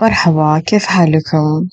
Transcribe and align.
مرحبا 0.00 0.58
كيف 0.58 0.86
حالكم؟ 0.86 1.68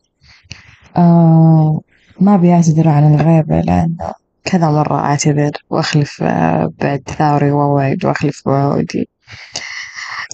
آه 0.98 1.82
ما 2.20 2.36
أبي 2.36 2.54
أعتذر 2.54 2.90
عن 2.90 3.16
الغيبة 3.16 3.62
لأنه 3.62 4.14
كذا 4.46 4.70
مرة 4.70 5.00
أعتذر 5.00 5.52
وأخلف 5.70 6.24
آه 6.24 6.72
باعتذاري 6.80 7.52
وأوعد 7.52 8.06
وأخلف 8.06 8.42
بوعودي، 8.46 9.10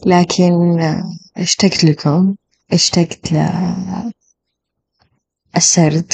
لكن 0.05 0.79
آه 0.79 1.03
اشتقت 1.37 1.83
لكم 1.83 2.35
اشتقت 2.73 3.33
للسرد 5.55 6.13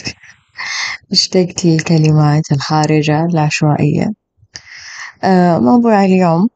اشتقت 1.12 1.66
للكلمات 1.66 2.52
الخارجة 2.52 3.26
العشوائية، 3.26 4.10
آه 5.24 5.60
موضوع 5.60 6.06
اليوم 6.06 6.50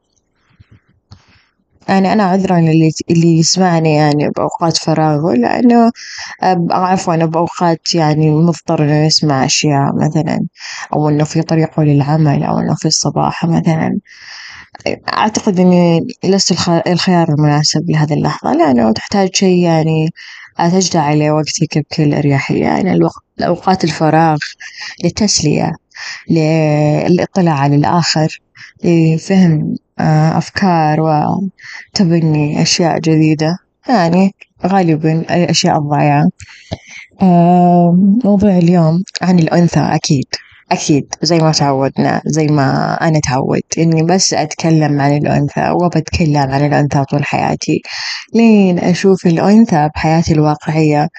يعني 1.90 2.14
أنا 2.14 2.24
عذرا 2.24 2.60
للي 2.60 2.92
اللي 3.10 3.38
يسمعني 3.40 3.96
يعني 3.96 4.30
بأوقات 4.30 4.78
فراغه 4.78 5.34
لأنه 5.34 5.92
عفوا 6.72 7.16
بأوقات 7.16 7.96
يعني 7.96 8.32
مضطر 8.32 8.84
إنه 8.84 9.06
يسمع 9.06 9.46
أشياء 9.46 9.96
مثلا 9.96 10.40
أو 10.94 11.10
إنه 11.10 11.24
في 11.24 11.42
طريقه 11.42 11.84
للعمل 11.84 12.44
أو 12.44 12.60
إنه 12.60 12.76
في 12.76 12.86
الصباح 12.88 13.46
مثلا، 13.46 14.00
أعتقد 15.14 15.60
إني 15.60 16.08
لست 16.24 16.52
الخيار 16.88 17.30
المناسب 17.30 17.90
لهذي 17.90 18.14
اللحظة 18.14 18.54
لأنه 18.54 18.92
تحتاج 18.92 19.30
شي 19.36 19.62
يعني 19.62 20.10
تجضي 20.60 21.00
عليه 21.00 21.32
وقتك 21.32 21.78
بكل 21.78 22.14
أريحية. 22.14 22.64
يعني 22.64 23.00
أوقات 23.42 23.84
الفراغ 23.84 24.38
للتسلية 25.04 25.72
للإطلاع 26.30 27.54
على 27.54 27.76
الآخر 27.76 28.40
لفهم 28.84 29.76
أفكار 30.00 31.02
وتبني 31.02 32.62
أشياء 32.62 33.00
جديدة. 33.00 33.58
يعني 33.90 34.36
غالبا 34.66 35.12
الأشياء 35.12 35.78
الضايعة، 35.78 36.30
موضوع 38.26 38.58
اليوم 38.58 39.04
عن 39.22 39.40
الأنثى 39.40 39.80
أكيد. 39.80 40.26
أكيد. 40.72 41.16
زي 41.22 41.38
ما 41.38 41.52
تعودنا 41.52 42.22
زي 42.26 42.48
ما 42.48 42.94
أنا 43.02 43.20
تعودت. 43.20 43.78
إني 43.78 44.04
بس 44.04 44.34
أتكلم 44.34 45.02
عن 45.02 45.18
الأنثى 45.18 45.70
وبتكلم 45.70 46.38
عن 46.38 46.66
الأنثى 46.66 47.04
طول 47.04 47.26
حياتي. 47.26 47.82
لين 48.34 48.80
أشوف 48.80 49.26
الأنثى 49.28 49.90
بحياتي 49.96 50.34
الواقعية 50.34 51.10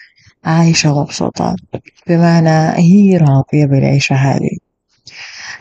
عايشة 0.45 1.01
مبسوطة. 1.01 1.57
بمعنى 2.07 2.79
هي 2.79 3.17
راضية 3.17 3.67
بالعيشة 3.67 4.15
هذي، 4.15 4.59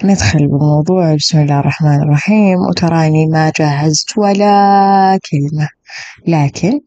ندخل 0.04 0.48
بموضوع 0.48 1.16
بسم 1.16 1.40
الله 1.40 1.60
الرحمن 1.60 2.02
الرحيم. 2.04 2.58
وتراني 2.70 3.26
ما 3.28 3.52
جهزت 3.60 4.18
ولا 4.18 5.20
كلمة 5.32 5.70
لكن 6.28 6.80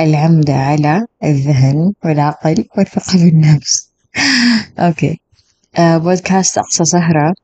العمدة 0.00 0.54
على 0.54 1.06
الذهن 1.24 1.92
والعقل 2.04 2.64
والثقة 2.78 3.18
بالنفس. 3.18 3.90
أوكي. 4.78 5.20
بودكاست 5.78 6.58
أقصى 6.58 6.84
سهرة 6.84 7.34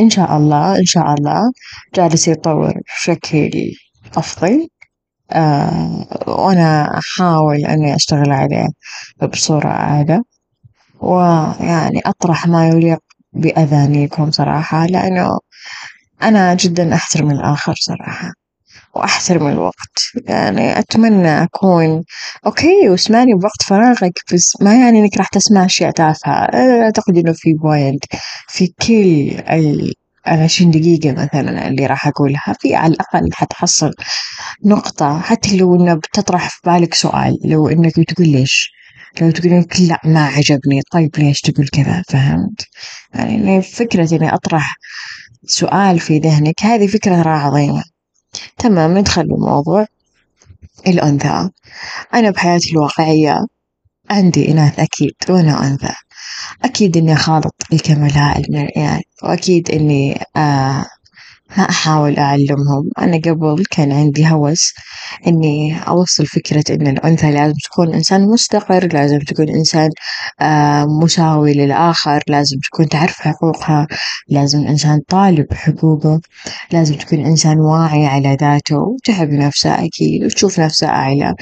إن 0.00 0.10
شاء 0.10 0.36
الله 0.36 0.78
إن 0.78 0.84
شاء 0.84 1.14
الله 1.14 1.40
جالس 1.94 2.28
يتطور 2.28 2.72
بشكل 2.86 3.50
أفضل. 4.16 4.68
وأنا 6.26 6.98
أحاول 6.98 7.66
إني 7.66 7.94
أشتغل 7.94 8.30
عليه 8.32 8.68
بصورة 9.22 9.68
أعلى 9.68 10.22
ويعني 11.00 12.00
أطرح 12.06 12.46
ما 12.46 12.68
يليق 12.68 12.98
بأذانيكم 13.40 14.30
صراحة 14.30 14.86
لأنه 14.86 15.38
أنا 16.22 16.54
جدا 16.54 16.94
أحترم 16.94 17.30
الآخر 17.30 17.74
صراحة 17.80 18.32
وأحترم 18.94 19.46
الوقت. 19.48 19.98
يعني 20.28 20.78
أتمنى 20.78 21.42
أكون 21.42 22.02
okay 22.46 22.88
واسمعني 22.88 23.34
بوقت 23.34 23.62
فراغك 23.66 24.12
بس 24.34 24.52
ما 24.62 24.74
يعني 24.80 24.98
إنك 25.00 25.16
راح 25.18 25.28
تسمع 25.28 25.64
أشياء 25.64 25.90
تافهة. 25.90 26.32
أعتقد 26.84 27.18
إنه 27.18 27.32
في 27.32 27.52
point 27.54 28.04
في 28.48 28.66
كل 28.86 29.36
العشرين 30.28 30.70
دقيقة 30.70 31.12
مثلا 31.12 31.68
اللي 31.68 31.86
راح 31.86 32.06
أقولها 32.08 32.54
في 32.60 32.74
على 32.74 32.92
الأقل 32.94 33.28
حتحصل 33.32 33.90
نقطة 34.64 35.20
حتى 35.20 35.56
لو 35.56 35.74
إنه 35.74 35.94
بتطرح 35.94 36.48
في 36.50 36.60
بالك 36.64 36.94
سؤال 36.94 37.38
لو 37.44 37.68
إنك 37.68 38.00
بتقول 38.00 38.28
ليش؟ 38.28 38.70
لو 39.22 39.30
تقولين 39.30 39.66
لأ 39.80 40.00
ما 40.04 40.26
عجبني. 40.26 40.82
طيب 40.92 41.10
ليش 41.18 41.40
تقول 41.40 41.68
كذا؟ 41.68 42.02
فهمت؟ 42.08 42.66
يعني 43.14 43.62
فكرة 43.62 44.16
إني 44.16 44.34
أطرح 44.34 44.76
سؤال 45.46 46.00
في 46.00 46.18
ذهنك 46.18 46.62
هذي 46.62 46.88
فكرة 46.88 47.22
ترى 47.22 47.32
عظيمة، 47.32 47.82
تمام 48.58 48.98
ندخل 48.98 49.22
بالموضوع 49.22 49.86
الأنثى. 50.86 51.50
أنا 52.14 52.30
بحياتي 52.30 52.70
الواقعية 52.72 53.46
عندي 54.10 54.52
إناث 54.52 54.80
أكيد 54.80 55.14
وأنا 55.28 55.66
أنثى. 55.66 55.94
أكيد 56.64 56.96
إني 56.96 57.12
أخالط 57.12 57.54
الكمال 57.72 58.16
يعني 58.76 59.02
وأكيد 59.22 59.70
إني 59.70 60.20
ما 61.58 61.64
أحاول 61.70 62.16
أعلمهم. 62.18 62.90
أنا 62.98 63.16
قبل 63.16 63.64
كان 63.70 63.92
عندي 63.92 64.26
هوس 64.28 64.74
إني 65.26 65.78
أوصل 65.88 66.26
فكرة 66.26 66.64
إن 66.70 66.86
الأنثى 66.86 67.30
لازم 67.30 67.54
تكون 67.64 67.94
إنسان 67.94 68.28
مستقر 68.28 68.86
لازم 68.92 69.18
تكون 69.18 69.48
إنسان 69.48 69.90
مساوي 71.02 71.54
للآخر 71.54 72.20
لازم 72.28 72.58
تكون 72.58 72.88
تعرف 72.88 73.20
حقوقها 73.20 73.86
لازم 74.28 74.60
الإنسان 74.60 75.00
طالب 75.08 75.46
حقوقه 75.52 76.20
لازم 76.72 76.94
تكون 76.94 77.26
إنسان 77.26 77.60
واعي 77.60 78.06
على 78.06 78.36
ذاته 78.40 78.76
وتحب 78.78 79.30
نفسه 79.30 79.84
أكيد 79.84 80.24
وتشوف 80.24 80.60
نفسه 80.60 80.86
أعلى. 80.88 81.34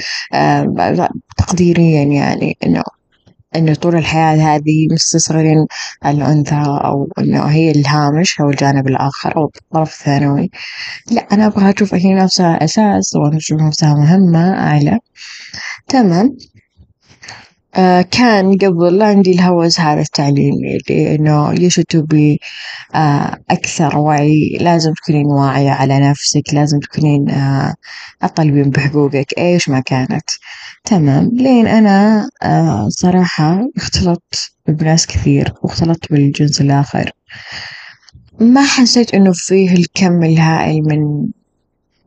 تقديريا 1.39 2.03
يعني 2.05 2.57
إنه 2.67 2.83
إنه 3.57 3.75
طول 3.75 3.97
الحياة 3.97 4.57
هذي 4.57 4.89
مستصغرين 4.93 5.67
الأنثى 6.07 6.63
أو 6.67 7.09
إنه 7.19 7.45
هي 7.45 7.71
الهامش 7.71 8.41
أو 8.41 8.51
الجانب 8.51 8.89
الآخر 8.89 9.37
أو 9.37 9.51
الطرف 9.57 10.01
الثانوي، 10.01 10.51
لأ 11.11 11.27
أنا 11.33 11.47
أبغى 11.47 11.71
أشوف 11.77 11.95
هي 11.95 12.15
نفسها 12.15 12.65
أساس 12.65 13.17
وأشوف 13.17 13.61
نفسها 13.63 13.95
مهمة 13.95 14.55
أعلى، 14.59 14.99
تمام. 15.89 16.37
كان 18.11 18.59
قبل 18.59 19.03
عندي 19.03 19.31
الهوس 19.31 19.81
هذا 19.81 20.01
التعليمي 20.01 20.79
you 21.55 21.71
should 21.71 21.99
to 21.99 22.03
be 22.03 22.37
أكثر 23.51 23.99
وعي. 23.99 24.59
لازم 24.61 24.93
تكونين 24.93 25.27
واعية 25.27 25.71
على 25.71 26.11
نفسك 26.11 26.43
لازم 26.53 26.79
تكونين 26.79 27.27
تطالبين 28.21 28.71
بحقوقك. 28.71 29.39
إيش 29.39 29.69
ما 29.69 29.81
كانت، 29.81 30.31
تمام. 30.85 31.31
لين 31.33 31.67
أنا 31.67 32.29
صراحة 32.89 33.61
اختلطت 33.77 34.53
بناس 34.69 35.07
كثير 35.07 35.55
واختلطت 35.63 36.13
بالجنس 36.13 36.61
الآخر، 36.61 37.11
ما 38.41 38.63
حسيت 38.63 39.15
إنه 39.15 39.33
فيه 39.35 39.73
الكم 39.73 40.23
الهائل 40.23 40.83
من 40.83 41.29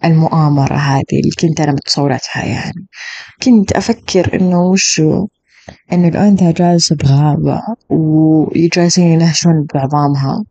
المؤامرة 0.06 0.76
هذي 0.76 1.04
اللي 1.14 1.32
كنت 1.42 1.62
أنا 1.62 1.72
متصورتها 1.72 2.46
يعني، 2.46 2.88
كنت 3.44 3.72
أفكر 3.72 4.40
إنه 4.42 4.62
وشو 4.62 5.28
إن 5.94 6.06
الأنثى 6.06 6.52
جالسة 6.52 6.96
بغابة 6.96 7.62
وجالسين 7.90 9.08
ينهشون 9.08 9.66
بعظامها 9.74 10.44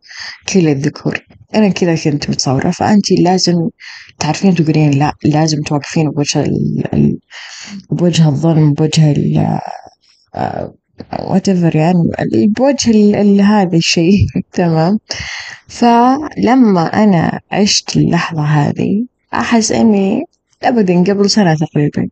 كل 0.53 0.67
الذكور، 0.67 1.25
أنا 1.55 1.69
كذا 1.69 1.95
كنت 1.95 2.29
متصورة 2.29 2.71
فأنتي 2.71 3.15
لازم 3.15 3.69
تعرفين 4.19 4.55
تقولين 4.55 4.91
لأ 4.91 5.13
لازم 5.23 5.61
توقفين 5.61 6.09
بوجه 6.09 6.41
ال 6.41 7.19
بوجه 7.91 8.27
الظلم 8.27 8.73
بوجه 8.73 9.11
ال 9.11 9.59
whatever 11.13 11.75
يعني 11.75 12.47
بوجه 12.57 13.21
ال 13.21 13.41
هذا 13.41 13.77
الشي 13.77 14.25
تمام، 14.53 14.99
فلما 15.67 17.03
أنا 17.03 17.39
عشت 17.51 17.97
اللحظة 17.97 18.41
هذي 18.43 19.07
أحس 19.33 19.71
إني 19.71 20.23
أبدا 20.63 21.03
قبل 21.03 21.29
سنة 21.29 21.55
تقريبا. 21.55 22.07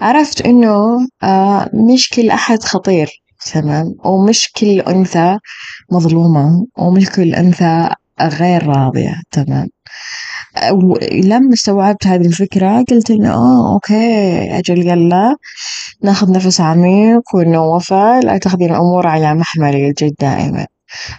عرفت 0.00 0.40
إنه 0.40 0.98
مش 1.74 2.08
كل 2.08 2.30
أحد 2.30 2.62
خطير 2.62 3.22
تمام؟ 3.52 3.94
ومش 4.04 4.52
كل 4.52 4.80
أنثى 4.80 5.38
مظلومة 5.92 6.66
ومش 6.78 7.10
كل 7.10 7.34
أنثى 7.34 7.88
غير 8.20 8.66
راضية 8.66 9.14
تمام، 9.30 9.68
ولما 10.72 11.54
استوعبت 11.54 12.06
هذي 12.06 12.26
الفكرة 12.26 12.84
قلت 12.90 13.10
إنه 13.10 13.32
آه 13.34 13.72
okay 13.74 14.58
أجل 14.58 14.86
يلا 14.88 15.36
ناخذ 16.02 16.32
نفس 16.32 16.60
عميق 16.60 17.34
وإنه 17.34 17.64
وفاء 17.64 18.24
لا 18.24 18.38
تأخذين 18.38 18.70
الأمور 18.70 19.06
على 19.06 19.34
محمل 19.34 19.74
الجد 19.74 20.14
دائما، 20.20 20.66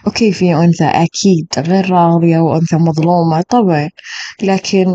okay 0.06 0.32
في 0.32 0.54
أنثى 0.54 0.84
أكيد 0.84 1.46
غير 1.58 1.90
راضية 1.90 2.38
وأنثى 2.38 2.76
مظلومة 2.76 3.42
طبعا 3.48 3.88
لكن 4.42 4.86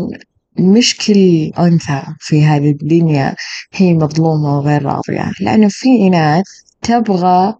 مش 0.58 0.96
كل 0.96 1.50
أنثى 1.58 2.02
في 2.20 2.44
هذي 2.44 2.70
الدنيا 2.70 3.34
هي 3.72 3.94
مظلومة 3.94 4.58
وغير 4.58 4.82
راضية 4.82 5.32
لأنه 5.40 5.68
في 5.70 5.88
إناث 6.06 6.44
تبغى 6.82 7.54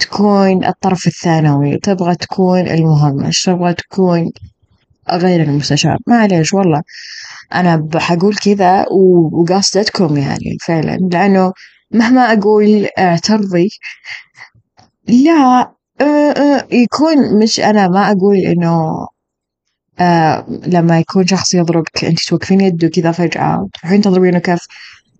تكون 0.00 0.64
الطرف 0.64 1.06
الثانوي 1.06 1.78
تبغى 1.78 2.14
تكون 2.14 2.60
المهمش 2.60 3.42
تبغى 3.42 3.74
تكون 3.74 4.30
غير 5.10 5.42
المستشار. 5.42 5.96
معليش 6.06 6.52
والله 6.54 6.82
أنا 7.54 7.88
حقول 7.96 8.36
كذا 8.36 8.86
وقاصدتكم 9.32 10.16
يعني 10.16 10.56
فعلا 10.66 10.96
لأنه 11.12 11.52
مهما 11.90 12.32
أقول 12.32 12.88
اعترضي 12.98 13.68
لا 15.08 15.70
يكون 16.72 17.38
مش 17.42 17.60
أنا 17.60 17.88
ما 17.88 18.10
أقول 18.10 18.36
إنه 18.36 19.06
آه 20.00 20.46
لما 20.66 20.98
يكون 20.98 21.26
شخص 21.26 21.54
يضربك 21.54 22.04
أنت 22.04 22.18
توقفين 22.28 22.60
يده 22.60 22.88
كذا 22.88 23.12
فجأة 23.12 23.68
تروحين 23.80 24.00
تضربينه 24.00 24.38
كيف 24.38 24.60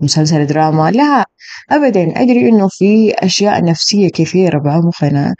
مسلسل 0.00 0.46
دراما 0.46 0.90
لا 0.90 1.24
أبدا. 1.70 2.12
أدري 2.22 2.48
إنه 2.48 2.68
في 2.68 3.14
أشياء 3.18 3.64
نفسية 3.64 4.08
كثيرة 4.08 4.58
بعمقنا 4.58 5.34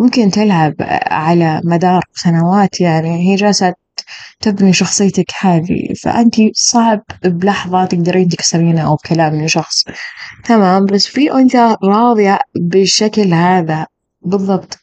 ممكن 0.00 0.30
تلعب 0.30 0.74
على 1.10 1.60
مدار 1.64 2.02
سنوات 2.14 2.80
يعني 2.80 3.30
هي 3.30 3.34
جالسة 3.34 3.74
تبني 4.40 4.72
شخصيتك 4.72 5.26
هذه 5.40 5.94
فأنت 6.02 6.34
صعب 6.54 7.02
بلحظة 7.24 7.84
تقدرين 7.84 8.28
تكسرينه 8.28 8.80
أو 8.86 8.96
بكلام 8.96 9.34
من 9.34 9.48
شخص. 9.48 9.84
تمام 10.44 10.86
بس 10.86 11.06
في 11.06 11.32
أنثى 11.32 11.76
راضية 11.84 12.38
بالشكل 12.56 13.34
هذا 13.34 13.86
بالضبط. 14.22 14.78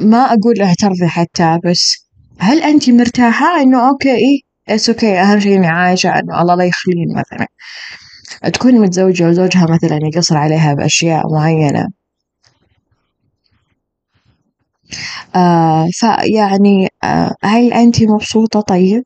ما 0.00 0.18
أقول 0.18 0.62
اعترضي 0.62 1.06
حتى 1.08 1.58
بس 1.64 2.06
هل 2.38 2.62
أنت 2.62 2.90
مرتاحة 2.90 3.60
إنه 3.62 3.88
okay 3.88 4.14
إيه 4.14 4.40
it's 4.68 4.88
okay 4.90 5.20
أهم 5.20 5.40
شي 5.40 5.56
إني 5.56 5.66
عايشة 5.66 6.08
إنه 6.10 6.42
الله 6.42 6.54
لا 6.54 6.64
يخلين 6.64 7.06
مثلا. 7.16 7.46
تكون 8.52 8.74
متزوجة 8.80 9.28
وزوجها 9.28 9.66
مثلا 9.70 9.98
يقصر 10.14 10.36
عليها 10.36 10.74
بأشياء 10.74 11.32
معينة. 11.32 11.88
آه 15.36 15.88
فيعني 15.92 16.88
آه 17.04 17.34
هل 17.44 17.72
أنت 17.72 18.02
مبسوطة؟ 18.02 18.60
طيب؟ 18.60 19.04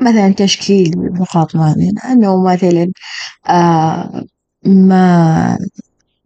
مثلا 0.00 0.32
تشكيل 0.34 0.90
نقاط 0.96 1.56
معينة 1.56 2.02
إنه 2.12 2.44
مثلا 2.44 2.92
آه 3.48 4.24
ما 4.66 5.58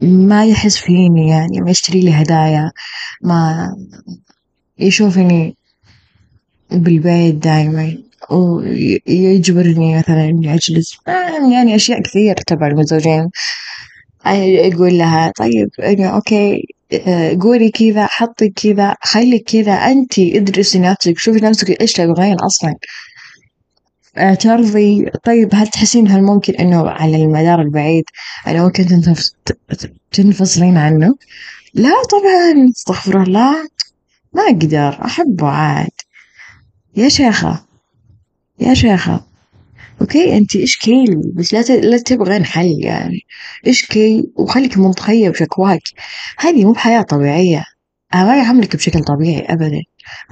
ما 0.00 0.46
يحس 0.46 0.76
فيني 0.76 1.28
يعني 1.28 1.60
ما 1.60 1.70
يشتري 1.70 2.00
لي 2.00 2.10
هدايا 2.10 2.70
ما 3.22 3.68
يشوفني 4.78 5.56
بالبيت 6.70 7.34
دايما 7.34 7.98
ويجبرني 8.30 9.98
مثلا 9.98 10.24
إني 10.24 10.54
أجلس. 10.54 10.98
يعني 11.52 11.74
أشياء 11.74 12.02
كثير 12.02 12.34
تبع 12.34 12.66
المتزوجين 12.66 13.30
يقول 14.44 14.98
لها 14.98 15.32
طيب 15.38 15.68
إنه 15.82 16.06
أوكي 16.08 16.62
قولي 17.40 17.70
كذا 17.70 18.06
حطي 18.06 18.48
كذا 18.48 18.94
خلي 19.02 19.38
كذا 19.38 19.72
أنت 19.72 20.18
ادرسي 20.18 20.78
نفسك 20.78 21.18
شوفي 21.18 21.38
نفسك 21.44 21.80
إيش 21.80 21.92
تبغين 21.92 22.36
أصلا. 22.40 22.74
اعترضي 24.18 25.10
طيب 25.24 25.48
هل 25.54 25.68
تحسين 25.68 26.08
هل 26.08 26.22
ممكن 26.22 26.54
إنه 26.54 26.90
على 26.90 27.16
المدار 27.16 27.60
البعيد 27.60 28.04
أنا 28.46 28.64
ممكن 28.64 29.02
تنفصلين 30.12 30.76
عنه؟ 30.76 31.14
لا 31.74 31.90
طبعا 32.10 32.70
استغفر 32.70 33.22
الله. 33.22 33.68
ما 34.34 34.42
أقدر 34.42 35.04
أحبه 35.04 35.48
عاد. 35.48 35.90
يا 36.96 37.08
شيخة 37.08 37.64
يا 38.60 38.74
شيخة. 38.74 39.26
أوكي 40.00 40.36
انتي 40.36 40.64
اشكي 40.64 41.04
بس 41.34 41.54
لا 41.54 41.60
لا 41.76 41.98
تبغين 41.98 42.44
حل 42.44 42.78
يعني. 42.80 43.20
اشكي 43.66 44.24
وخليك 44.36 44.78
منطقية 44.78 45.30
بشكواك. 45.30 45.82
هذه 46.38 46.64
مو 46.64 46.72
بحياة 46.72 47.02
طبيعية. 47.02 47.64
ما 48.14 48.36
يعاملك 48.36 48.76
بشكل 48.76 49.00
طبيعي 49.04 49.40
ابدا. 49.40 49.82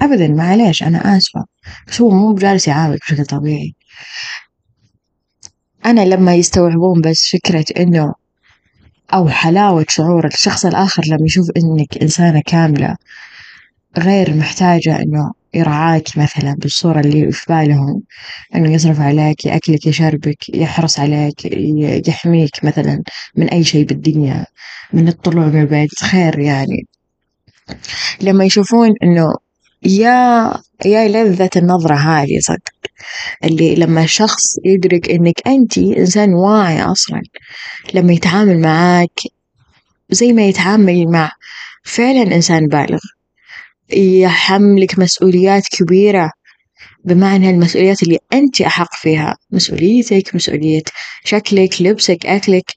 ابدا 0.01 0.27
معليش 0.27 0.83
أنا 0.83 1.17
آسفة. 1.17 1.45
بس 1.87 2.01
هو 2.01 2.09
مو 2.09 2.33
بجالس 2.33 2.67
يعاملك 2.67 2.99
بشكل 3.01 3.25
طبيعي. 3.25 3.75
أنا 5.85 6.05
لما 6.05 6.35
يستوعبون 6.35 7.01
بس 7.01 7.29
فكرة 7.33 7.65
إنه 7.79 8.13
أو 9.13 9.29
حلاوة 9.29 9.85
شعور 9.89 10.27
الشخص 10.27 10.65
الآخر 10.65 11.03
لما 11.07 11.25
يشوف 11.25 11.47
إنك 11.57 11.97
إنسانة 12.01 12.41
كاملة 12.45 12.95
غير 13.97 14.35
محتاجة 14.35 15.01
إنه 15.01 15.31
يرعاك 15.53 16.17
مثلا 16.17 16.55
بالصورة 16.57 16.99
اللي 16.99 17.31
في 17.31 17.45
بالهم 17.49 18.03
إنه 18.55 18.73
يصرف 18.73 18.99
عليك 18.99 19.45
يأكلك 19.45 19.85
يشربك 19.85 20.49
يحرص 20.55 20.99
عليك 20.99 21.45
يحميك 22.07 22.63
مثلا 22.63 23.03
من 23.35 23.49
أي 23.49 23.63
شيء 23.63 23.85
بالدنيا 23.85 24.45
من 24.93 25.07
الطلوع 25.07 25.45
من 25.45 25.61
البيت 25.61 25.99
خير 26.03 26.39
يعني. 26.39 26.87
لما 28.21 28.45
يشوفون 28.45 28.93
إنه 29.03 29.33
يا 29.85 30.53
يا 30.85 31.07
لذة 31.07 31.49
النظرة 31.55 31.95
هذه 31.95 32.39
صدق 32.39 32.73
اللي 33.43 33.75
لما 33.75 34.05
شخص 34.05 34.43
يدرك 34.65 35.09
إنك 35.09 35.47
أنت 35.47 35.77
إنسان 35.77 36.33
واعي 36.33 36.81
أصلا 36.81 37.21
لما 37.93 38.13
يتعامل 38.13 38.61
معاك 38.61 39.19
زي 40.09 40.33
ما 40.33 40.47
يتعامل 40.47 41.07
مع 41.11 41.31
فعلا 41.83 42.35
إنسان 42.35 42.67
بالغ 42.67 42.99
يحملك 43.93 44.99
مسؤوليات 44.99 45.63
كبيرة 45.71 46.31
بمعنى 47.03 47.49
المسؤوليات 47.49 48.03
اللي 48.03 48.17
أنت 48.33 48.61
أحق 48.61 48.95
فيها 48.95 49.35
مسؤوليتك 49.51 50.35
مسؤولية 50.35 50.83
شكلك 51.23 51.81
لبسك 51.81 52.25
أكلك 52.25 52.71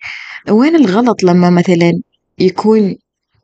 وين 0.51 0.77
الغلط 0.77 1.23
لما 1.23 1.51
مثلا 1.51 1.93
يكون 2.39 2.97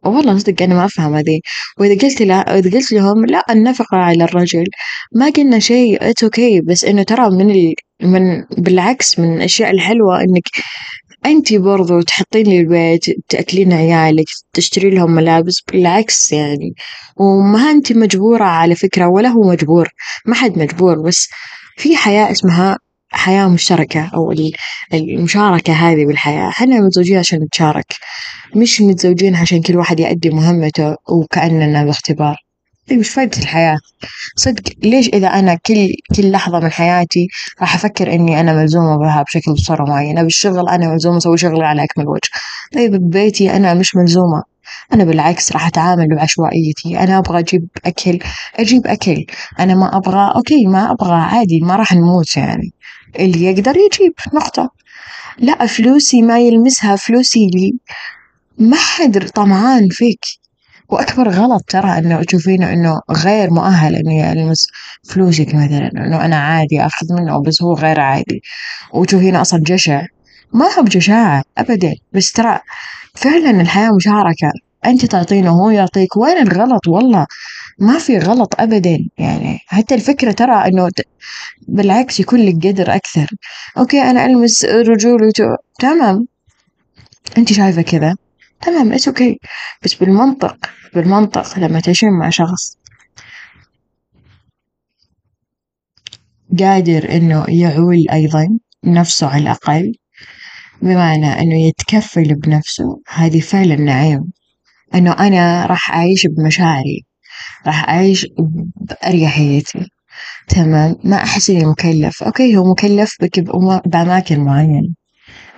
والله 0.06 0.38
صدق 0.38 0.62
أنا 0.62 0.74
ما 0.74 0.84
أفهم 0.84 1.14
هذي 1.14 1.40
وإذا 1.78 2.02
قلت 2.08 2.22
لا 2.22 2.58
إذا 2.58 2.70
قلت 2.70 2.92
لهم 2.92 3.26
لا 3.26 3.42
النفقة 3.50 3.96
على 3.96 4.24
الرجل 4.24 4.64
ما 5.14 5.30
قلنا 5.30 5.58
شيء 5.58 6.10
it's 6.10 6.24
okay 6.24 6.60
بس 6.60 6.84
إنه 6.84 7.02
ترى 7.02 7.30
من 7.30 7.50
ال... 7.50 7.74
من 8.02 8.44
بالعكس 8.58 9.18
من 9.18 9.36
الأشياء 9.36 9.70
الحلوة 9.70 10.20
إنك 10.20 10.48
أنتِ 11.26 11.54
برضو 11.54 12.00
تحطين 12.00 12.46
لي 12.46 12.60
البيت 12.60 13.04
تأكلين 13.28 13.72
عيالك 13.72 14.26
تشتري 14.52 14.90
لهم 14.90 15.10
ملابس 15.10 15.54
بالعكس 15.72 16.32
يعني. 16.32 16.74
وما 17.16 17.70
أنتِ 17.70 17.92
مجبورة 17.92 18.44
على 18.44 18.74
فكرة 18.74 19.08
ولا 19.08 19.28
هو 19.28 19.42
مجبور 19.50 19.88
ما 20.26 20.34
حد 20.34 20.58
مجبور. 20.58 21.02
بس 21.02 21.28
في 21.76 21.96
حياة 21.96 22.30
اسمها 22.30 22.78
حياة 23.14 23.48
مشتركة 23.48 24.10
أو 24.14 24.34
المشاركة 24.94 25.72
هذه 25.72 26.06
بالحياة. 26.06 26.48
إحنا 26.48 26.80
متزوجين 26.80 27.18
عشان 27.18 27.38
نتشارك. 27.42 27.94
مش 28.56 28.80
متزوجين 28.80 29.36
عشان 29.36 29.62
كل 29.62 29.76
واحد 29.76 30.00
يؤدي 30.00 30.30
مهمته 30.30 30.96
وكأننا 31.08 31.84
باختبار. 31.84 32.36
طيب 32.90 32.98
وش 32.98 33.08
فايدة 33.08 33.38
الحياة؟ 33.38 33.76
صدق 34.36 34.62
ليش 34.82 35.08
إذا 35.08 35.28
أنا 35.28 35.54
كل 35.54 35.88
كل 36.16 36.30
لحظة 36.30 36.60
من 36.60 36.70
حياتي 36.72 37.26
راح 37.60 37.74
أفكر 37.74 38.12
إني 38.14 38.40
أنا 38.40 38.52
ملزومة 38.52 38.96
بها 38.96 39.22
بشكل 39.22 39.52
بصورة 39.52 39.84
معينة؟ 39.84 40.22
بالشغل 40.22 40.68
أنا 40.68 40.88
ملزومة 40.92 41.16
أسوي 41.16 41.38
شغلي 41.38 41.64
على 41.64 41.84
أكمل 41.84 42.08
وجه. 42.08 42.28
طيب 42.74 42.94
ببيتي 42.94 43.56
أنا 43.56 43.74
مش 43.74 43.96
ملزومة. 43.96 44.42
أنا 44.92 45.04
بالعكس 45.04 45.52
راح 45.52 45.66
أتعامل 45.66 46.16
بعشوائيتي. 46.16 46.98
أنا 46.98 47.18
أبغى 47.18 47.38
أجيب 47.38 47.68
أكل 47.84 48.18
أجيب 48.56 48.86
أكل. 48.86 49.26
أنا 49.60 49.74
ما 49.74 49.96
أبغى 49.96 50.32
أوكي 50.36 50.66
ما 50.66 50.90
أبغى 50.90 51.14
عادي 51.14 51.60
ما 51.60 51.76
راح 51.76 51.92
نموت 51.92 52.36
يعني. 52.36 52.72
اللي 53.18 53.44
يقدر 53.44 53.76
يجيب. 53.76 54.12
نقطة. 54.34 54.70
لا 55.38 55.66
فلوسي 55.66 56.22
ما 56.22 56.38
يلمسها 56.40 56.96
فلوسي 56.96 57.46
لي. 57.54 57.72
ما 58.58 58.76
حد 58.76 59.28
طمعان 59.34 59.88
فيك. 59.90 60.20
وأكبر 60.88 61.28
غلط 61.28 61.62
ترى 61.68 61.98
إنه 61.98 62.22
تشوفينه 62.22 62.72
إنه 62.72 63.00
غير 63.10 63.50
مؤهل 63.50 63.94
إنه 63.94 64.14
يلمس 64.14 64.66
فلوسك 65.08 65.54
مثلا 65.54 65.90
إنه 66.06 66.24
أنا 66.24 66.36
عادي 66.36 66.80
آخذ 66.86 67.06
منه 67.10 67.42
بس 67.42 67.62
هو 67.62 67.74
غير 67.74 68.00
عادي. 68.00 68.42
وتشوفينه 68.92 69.40
أصلا 69.40 69.60
جشع. 69.66 70.02
ما 70.52 70.66
هو 70.78 70.82
بجشاعة 70.82 71.42
أبدا. 71.58 71.94
بس 72.12 72.32
ترى 72.32 72.58
فعلا 73.14 73.60
الحياة 73.60 73.90
مشاركة. 73.96 74.52
أنت 74.86 75.04
تعطينه 75.06 75.56
وهو 75.56 75.70
يعطيك. 75.70 76.16
وين 76.16 76.38
الغلط؟ 76.38 76.88
والله. 76.88 77.26
ما 77.78 77.98
في 77.98 78.18
غلط 78.18 78.54
أبدا. 78.60 78.98
يعني 79.18 79.58
حتى 79.66 79.94
الفكرة 79.94 80.32
ترى 80.32 80.68
إنه 80.68 80.88
بالعكس 81.68 82.20
يكون 82.20 82.40
لك 82.40 82.66
قدر 82.66 82.94
أكثر. 82.94 83.30
أوكي 83.78 84.02
أنا 84.02 84.26
ألمس 84.26 84.64
رجولته 84.64 85.44
تمام. 85.80 86.26
أنت 87.38 87.52
شايفة 87.52 87.82
كذا؟ 87.82 88.16
تمام 88.62 88.92
it's 88.92 89.08
okay 89.08 89.38
بس 89.84 89.94
بالمنطق 89.94 90.56
بالمنطق 90.94 91.58
لما 91.58 91.80
تعيشين 91.80 92.08
مع 92.20 92.30
شخص 92.30 92.76
قادر 96.58 97.10
إنه 97.10 97.44
يعول 97.48 98.04
أيضا 98.12 98.58
نفسه 98.84 99.26
على 99.26 99.42
الأقل 99.42 99.92
بمعنى 100.82 101.40
إنه 101.40 101.66
يتكفل 101.66 102.34
بنفسه 102.34 103.00
هذه 103.08 103.40
فعلا 103.40 103.76
نعيم. 103.76 104.32
إنه 104.94 105.12
أنا 105.12 105.66
راح 105.66 105.90
أعيش 105.90 106.26
بمشاعري. 106.26 107.04
راح 107.66 107.88
أعيش 107.88 108.26
بأريحيتي. 108.76 109.88
تمام. 110.48 110.96
ما 111.04 111.16
أحس 111.16 111.50
إني 111.50 111.64
مكلف. 111.64 112.22
okay 112.22 112.56
هو 112.56 112.70
مكلف 112.70 113.16
بك 113.20 113.40
بأماكن 113.88 114.40
معينة. 114.40 114.88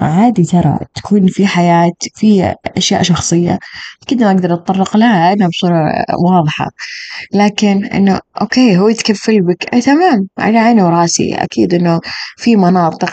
عادي 0.01 0.45
ترى 0.45 0.79
تكون 0.95 1.27
في 1.27 1.47
حياة 1.47 1.93
في 2.15 2.55
أشياء 2.77 3.03
شخصية. 3.03 3.59
أكيد 4.03 4.23
ما 4.23 4.31
أقدر 4.31 4.55
أتطرق 4.55 4.97
لها 4.97 5.33
أنا 5.33 5.49
بصورة 5.49 6.05
واضحة. 6.25 6.69
لكن 7.35 7.85
إنه 7.85 8.21
أوكي 8.41 8.79
هو 8.79 8.89
يتكفل 8.89 9.41
بك. 9.43 9.75
أي 9.75 9.81
تمام. 9.81 10.29
على 10.39 10.59
عيني 10.59 10.83
وراسي. 10.83 11.35
أكيد 11.35 11.75
إنه 11.75 12.01
في 12.37 12.57
مناطق 12.57 13.13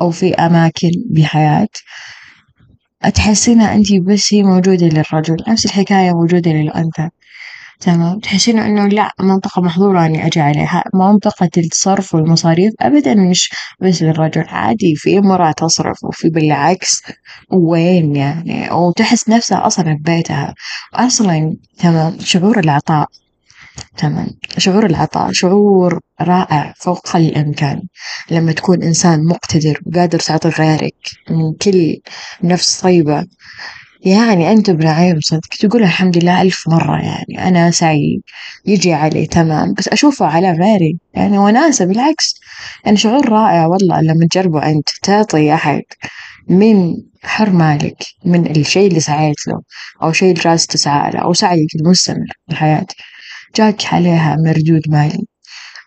أو 0.00 0.10
في 0.10 0.34
أماكن 0.34 0.90
بالحياة 1.10 1.68
تحسينها 3.14 3.74
أنتي 3.74 4.00
بس 4.00 4.34
هي 4.34 4.42
موجودة 4.42 4.86
للرجل. 4.86 5.36
نفس 5.48 5.66
الحكاية 5.66 6.12
موجودة 6.12 6.50
للأنثى. 6.50 7.08
تمام. 7.80 8.18
تحسين 8.20 8.58
إنه 8.58 8.86
لأ 8.86 9.12
منطقة 9.20 9.62
محظورة 9.62 10.06
إني 10.06 10.26
أجي 10.26 10.40
عليها. 10.40 10.84
منطقة 10.94 11.50
الصرف 11.58 12.14
والمصاريف 12.14 12.72
أبدا 12.80 13.14
مش 13.14 13.50
بس 13.80 14.02
للرجل 14.02 14.44
عادي 14.48 14.94
في 14.96 15.20
مرة 15.20 15.52
تصرف 15.52 16.04
وفي 16.04 16.28
بالعكس. 16.28 17.02
وين 17.52 18.16
يعني؟ 18.16 18.70
وتحس 18.72 19.28
نفسها 19.28 19.66
أصلا 19.66 19.92
ببيتها. 19.94 20.54
أصلا 20.94 21.56
تمام. 21.78 22.16
شعور 22.20 22.58
العطاء. 22.58 23.06
تمام. 23.96 24.28
شعور 24.58 24.86
العطاء. 24.86 25.32
شعور 25.32 26.00
رائع 26.20 26.74
فوق 26.80 27.16
الإمكان. 27.16 27.82
لما 28.30 28.52
تكون 28.52 28.82
إنسان 28.82 29.24
مقتدر 29.24 29.80
وقادر 29.86 30.18
تعطي 30.18 30.48
غيرك 30.48 30.94
من 31.30 31.52
كل 31.62 31.96
نفس 32.44 32.80
طيبة. 32.80 33.24
يعني 34.04 34.52
أنت 34.52 34.70
بنعيم 34.70 35.20
صدق 35.20 35.48
تقول 35.60 35.82
الحمد 35.82 36.18
لله 36.18 36.42
ألف 36.42 36.68
مرة 36.68 37.02
يعني. 37.02 37.48
أنا 37.48 37.70
سعيد. 37.70 38.20
يجي 38.66 38.92
علي 38.92 39.26
تمام. 39.26 39.74
بس 39.74 39.88
أشوفه 39.88 40.26
على 40.26 40.52
غيري. 40.52 40.98
يعني 41.14 41.38
وناسة 41.38 41.84
بالعكس. 41.84 42.34
يعني 42.84 42.96
شعور 42.96 43.28
رائع 43.28 43.66
والله 43.66 44.00
لما 44.00 44.26
تجربه 44.30 44.66
أنت 44.66 44.88
تعطي 45.02 45.54
أحد 45.54 45.82
من 46.48 46.94
حر 47.22 47.50
مالك 47.50 47.96
من 48.24 48.50
الشيء 48.56 48.88
اللي 48.88 49.00
سعيت 49.00 49.46
له 49.48 49.60
أو 50.02 50.12
شيء 50.12 50.34
جالس 50.34 50.66
تسعى 50.66 51.10
له 51.10 51.18
أو 51.20 51.32
سعيك 51.32 51.68
المستمر 51.80 52.26
في 52.46 52.52
الحياة. 52.52 52.86
جاك 53.56 53.94
عليها 53.94 54.36
مردود 54.46 54.82
مالي. 54.88 55.24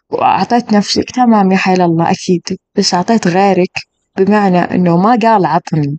وأعطيت 0.10 0.74
نفسك. 0.74 1.12
تمام 1.12 1.52
يا 1.52 1.58
حيل 1.58 1.82
الله 1.82 2.12
أكيد. 2.12 2.42
بس 2.76 2.94
أعطيت 2.94 3.28
غيرك 3.28 3.72
بمعنى 4.18 4.60
إنه 4.60 4.98
ما 4.98 5.18
قال 5.22 5.46
عطني. 5.46 5.98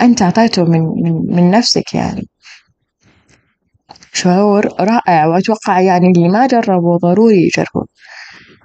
أنت 0.00 0.22
أعطيته 0.22 0.64
من 0.64 0.80
من 0.80 1.36
من 1.36 1.50
نفسك 1.50 1.94
يعني. 1.94 2.28
شعور 4.12 4.66
رائع 4.80 5.26
وأتوقع 5.26 5.80
يعني 5.80 6.12
اللي 6.16 6.28
ما 6.28 6.46
جربه 6.46 6.96
ضروري 6.96 7.36
يجربه. 7.36 7.86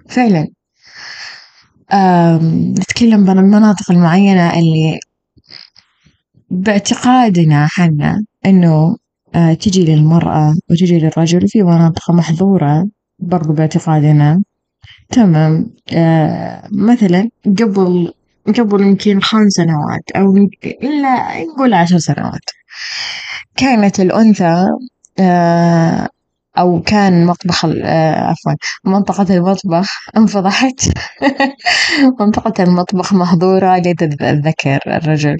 فعلا. 0.10 0.48
نتكلم 2.80 3.30
عن 3.30 3.40
المناطق 3.40 3.92
المعينة 3.92 4.54
اللي 4.60 5.00
باعتقادنا 6.50 7.68
حنا 7.68 8.26
إنه 8.46 8.98
آه، 9.36 9.54
تجي 9.54 9.86
للمرأة 9.86 10.56
وتجي 10.72 11.00
للرجل 11.00 11.48
في 11.48 11.64
مناطق 11.64 12.12
محظورة 12.12 12.88
برضو 13.20 13.54
باعتقادنا. 13.54 14.44
تمام. 15.10 15.72
آه، 15.94 16.68
مثلا 16.72 17.30
قبل 17.60 18.14
قبل 18.48 18.82
يمكن 18.82 19.22
خمس 19.22 19.52
سنوات 19.52 20.12
أو 20.16 20.36
إلا 20.66 21.44
نقول 21.44 21.74
عشر 21.74 21.98
سنوات. 21.98 22.46
كانت 23.56 24.00
الأنثى 24.00 24.66
آه، 25.20 26.08
أو 26.58 26.82
كان 26.82 27.26
مطبخ 27.26 27.66
عفوا 27.66 28.54
منطقة 28.86 29.36
المطبخ 29.36 29.90
انفضحت. 30.18 30.82
منطقة 32.20 32.64
المطبخ 32.64 33.14
محظورة 33.14 33.78
لدى 33.78 34.06
الذكر 34.22 34.80
الرجل. 34.88 35.38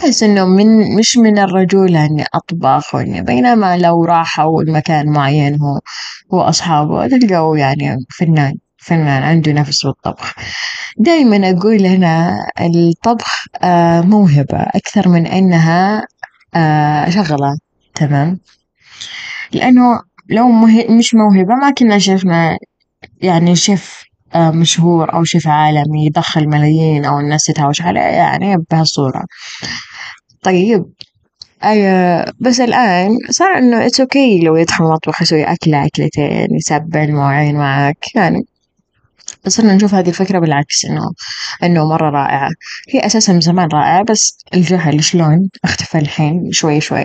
أحس 0.00 0.22
إنه 0.22 0.46
من 0.46 0.96
مش 0.96 1.16
من 1.16 1.38
الرجولة 1.38 2.06
إني 2.06 2.24
أطبخ 2.34 2.94
وإني 2.94 3.22
بينما 3.22 3.76
لو 3.78 4.04
راحوا 4.04 4.62
لمكان 4.62 5.08
معين 5.08 5.60
هو 5.60 5.80
هو 6.34 6.40
أصحابه 6.40 7.06
تلقوا 7.08 7.56
يعني 7.56 7.96
فنان 8.18 8.54
فنان 8.80 9.22
عنده 9.22 9.52
نفس 9.52 9.86
بالطبخ 9.86 10.34
دايما 10.98 11.50
أقول 11.50 11.86
أنا 11.86 12.38
الطبخ 12.60 13.44
آه، 13.62 14.00
موهبة 14.00 14.58
أكثر 14.58 15.08
من 15.08 15.26
إنها 15.26 16.06
آه، 16.54 17.10
شغلة. 17.10 17.58
تمام؟ 17.94 18.40
لأنه 19.52 20.00
لو 20.28 20.48
مش 20.90 21.14
موهبة 21.14 21.54
ما 21.54 21.70
كنا 21.70 21.98
شفنا 21.98 22.58
يعني 23.22 23.56
شيف 23.56 24.04
آه، 24.34 24.50
مشهور 24.50 25.14
أو 25.14 25.24
شيف 25.24 25.48
عالمي 25.48 26.06
يدخل 26.06 26.48
ملايين 26.48 27.04
أو 27.04 27.18
الناس 27.20 27.44
تتهاوش 27.44 27.82
عليه 27.82 28.00
يعني 28.00 28.56
بهالصورة 28.70 29.24
طيب 30.42 30.84
أي 31.64 31.82
بس 32.40 32.60
الآن 32.60 33.10
صار 33.30 33.58
إنه 33.58 33.86
it's 33.86 34.00
okay 34.00 34.40
لو 34.40 34.56
يدخل 34.56 34.84
المطبخ 34.84 35.22
يسوي 35.22 35.44
أكلة 35.44 35.86
أكلتين 35.86 36.48
يغسل 36.56 37.12
مواعين 37.12 37.56
معك 37.56 38.14
يعني 38.14 38.46
صرنا 39.48 39.74
نشوف 39.74 39.94
هذه 39.94 40.08
الفكرة 40.08 40.38
بالعكس 40.38 40.84
إنه 40.84 41.02
إنه 41.62 41.88
مرة 41.88 42.10
رائعة. 42.10 42.50
هي 42.94 43.06
أساسا 43.06 43.32
من 43.32 43.40
زمان 43.40 43.68
رائعة 43.72 44.04
بس 44.04 44.38
الجهل 44.54 45.04
شلون؟ 45.04 45.48
اختفى 45.64 45.98
الحين 45.98 46.52
شوي 46.52 46.80
شوي. 46.80 47.04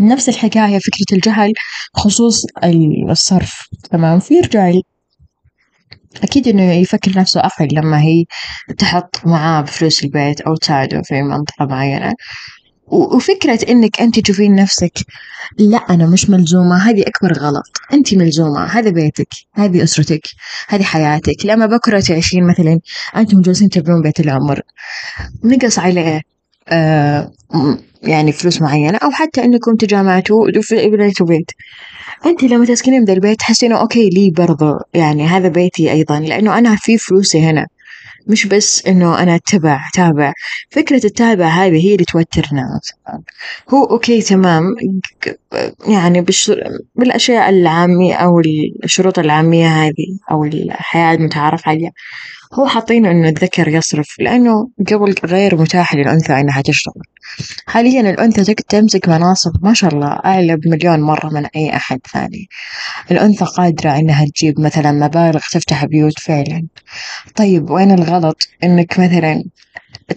نفس 0.00 0.28
الحكاية 0.28 0.78
فكرة 0.78 1.16
الجهل 1.16 1.52
بخصوص 1.94 2.46
الصرف. 3.10 3.68
تمام؟ 3.90 4.20
في 4.20 4.40
رجال 4.40 4.82
أكيد 6.22 6.48
إنه 6.48 6.72
يفكر 6.72 7.18
نفسه 7.18 7.40
أقل 7.40 7.68
لما 7.72 8.00
هي 8.00 8.24
تحط 8.78 9.26
معاه 9.26 9.60
بفلوس 9.60 10.04
البيت 10.04 10.40
أو 10.40 10.54
تساعده 10.54 11.02
في 11.04 11.22
منطقة 11.22 11.66
معينة. 11.66 12.12
وفكرة 12.86 13.58
إنك 13.68 14.00
أنت 14.00 14.20
تشوفين 14.20 14.54
نفسك 14.54 14.92
لا 15.58 15.76
أنا 15.76 16.06
مش 16.06 16.30
ملزومة 16.30 16.76
هذه 16.76 17.04
أكبر 17.06 17.32
غلط. 17.32 17.64
أنت 17.92 18.14
ملزومة 18.14 18.64
هذا 18.64 18.90
بيتك 18.90 19.28
هذه 19.54 19.82
أسرتك 19.82 20.22
هذه 20.68 20.82
حياتك. 20.82 21.46
لما 21.46 21.66
بكرة 21.66 22.00
تعيشين 22.00 22.46
مثلا 22.46 22.80
أنتم 23.16 23.40
جالسين 23.42 23.68
تبنون 23.68 24.02
بيت 24.02 24.20
العمر 24.20 24.60
نقص 25.44 25.78
عليه 25.78 26.22
آه 26.68 27.32
يعني 28.02 28.32
فلوس 28.32 28.62
معينة 28.62 28.98
أو 28.98 29.10
حتى 29.10 29.44
إنكم 29.44 29.76
تجمعتوا 29.76 30.46
وبنيتوا 30.72 31.26
بيت 31.26 31.50
أنت 32.26 32.42
لما 32.42 32.64
تسكنين 32.64 33.04
بذا 33.04 33.12
البيت 33.12 33.38
تحسين 33.38 33.72
okay 33.72 34.08
لي 34.08 34.30
برضو 34.30 34.74
يعني 34.94 35.26
هذا 35.26 35.48
بيتي 35.48 35.92
أيضا 35.92 36.20
لأنه 36.20 36.58
أنا 36.58 36.76
في 36.76 36.98
فلوسي 36.98 37.40
هنا. 37.40 37.66
مش 38.26 38.46
بس 38.46 38.86
إنه 38.86 39.22
أنا 39.22 39.34
أتبع 39.34 39.80
تابع 39.94 40.32
فكرة 40.70 41.06
التابع 41.06 41.46
هذه 41.46 41.86
هي 41.86 41.92
اللي 41.94 42.04
توترنا. 42.04 42.80
هو 43.70 43.84
okay 43.84 44.22
تمام. 44.22 44.64
يعني 45.88 46.24
بالأشياء 46.94 47.48
العامية 47.48 48.14
أو 48.14 48.40
الشروط 48.84 49.18
العامية 49.18 49.66
هذه 49.66 50.18
أو 50.30 50.44
الحياة 50.44 51.14
المتعارف 51.14 51.68
عليها. 51.68 51.92
هو 52.54 52.66
حاطين 52.66 53.06
إنه 53.06 53.28
الذكر 53.28 53.68
يصرف 53.68 54.14
لأنه 54.18 54.68
قبل 54.90 55.14
غير 55.24 55.56
متاح 55.56 55.94
للأنثى 55.94 56.40
إنها 56.40 56.62
تشتغل. 56.62 57.02
حاليا 57.66 58.00
الأنثى 58.00 58.54
تمسك 58.54 59.08
مناصب 59.08 59.52
ما 59.62 59.74
شاء 59.74 59.94
الله 59.94 60.08
أعلى 60.08 60.56
بمليون 60.56 61.00
مرة 61.00 61.28
من 61.28 61.46
أي 61.46 61.76
أحد 61.76 61.98
ثاني. 62.12 62.48
الأنثى 63.10 63.44
قادرة 63.44 63.98
إنها 63.98 64.24
تجيب 64.24 64.60
مثلا 64.60 64.92
مبالغ 64.92 65.40
تفتح 65.52 65.84
بيوت 65.84 66.18
فعلا. 66.18 66.66
طيب 67.36 67.70
وين 67.70 67.90
الغلط؟ 67.90 68.48
إنك 68.64 69.00
مثلا 69.00 69.44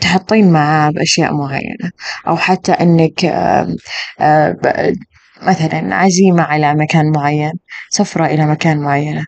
تحطين 0.01 0.51
معاه 0.51 0.89
بأشياء 0.89 1.33
معينة 1.33 1.91
أو 2.27 2.37
حتى 2.37 2.71
إنك 2.71 3.25
مثلا 5.45 5.95
عزيمة 5.95 6.43
على 6.43 6.75
مكان 6.75 7.11
معين 7.15 7.51
سفرة 7.89 8.25
إلى 8.25 8.47
مكان 8.47 8.77
معين 8.77 9.25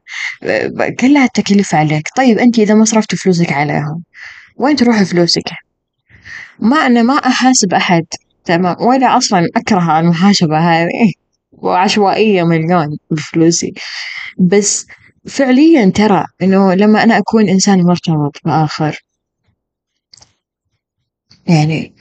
كلها 0.99 1.25
التكلفة 1.25 1.77
عليك. 1.77 2.07
طيب 2.17 2.37
أنت 2.37 2.59
إذا 2.59 2.73
ما 2.73 2.85
صرفت 2.85 3.15
فلوسك 3.15 3.51
عليهم 3.53 4.03
وين 4.57 4.75
تروح 4.75 5.03
فلوسك؟ 5.03 5.49
ما 6.59 6.77
أنا 6.77 7.01
ما 7.01 7.13
أحاسب 7.13 7.73
أحد 7.73 8.05
تمام؟ 8.45 8.75
ولا 8.79 9.17
أصلا 9.17 9.47
أكره 9.55 9.99
المحاسبة 9.99 10.57
هذه 10.59 11.11
وعشوائية 11.51 12.43
مليون 12.43 12.97
بفلوسي. 13.11 13.73
بس 14.39 14.87
فعليا 15.27 15.89
ترى 15.89 16.25
إنه 16.41 16.73
لما 16.73 17.03
أنا 17.03 17.17
أكون 17.17 17.49
إنسان 17.49 17.83
مرتبط 17.83 18.37
بآخر 18.45 18.99
يعني 21.47 21.93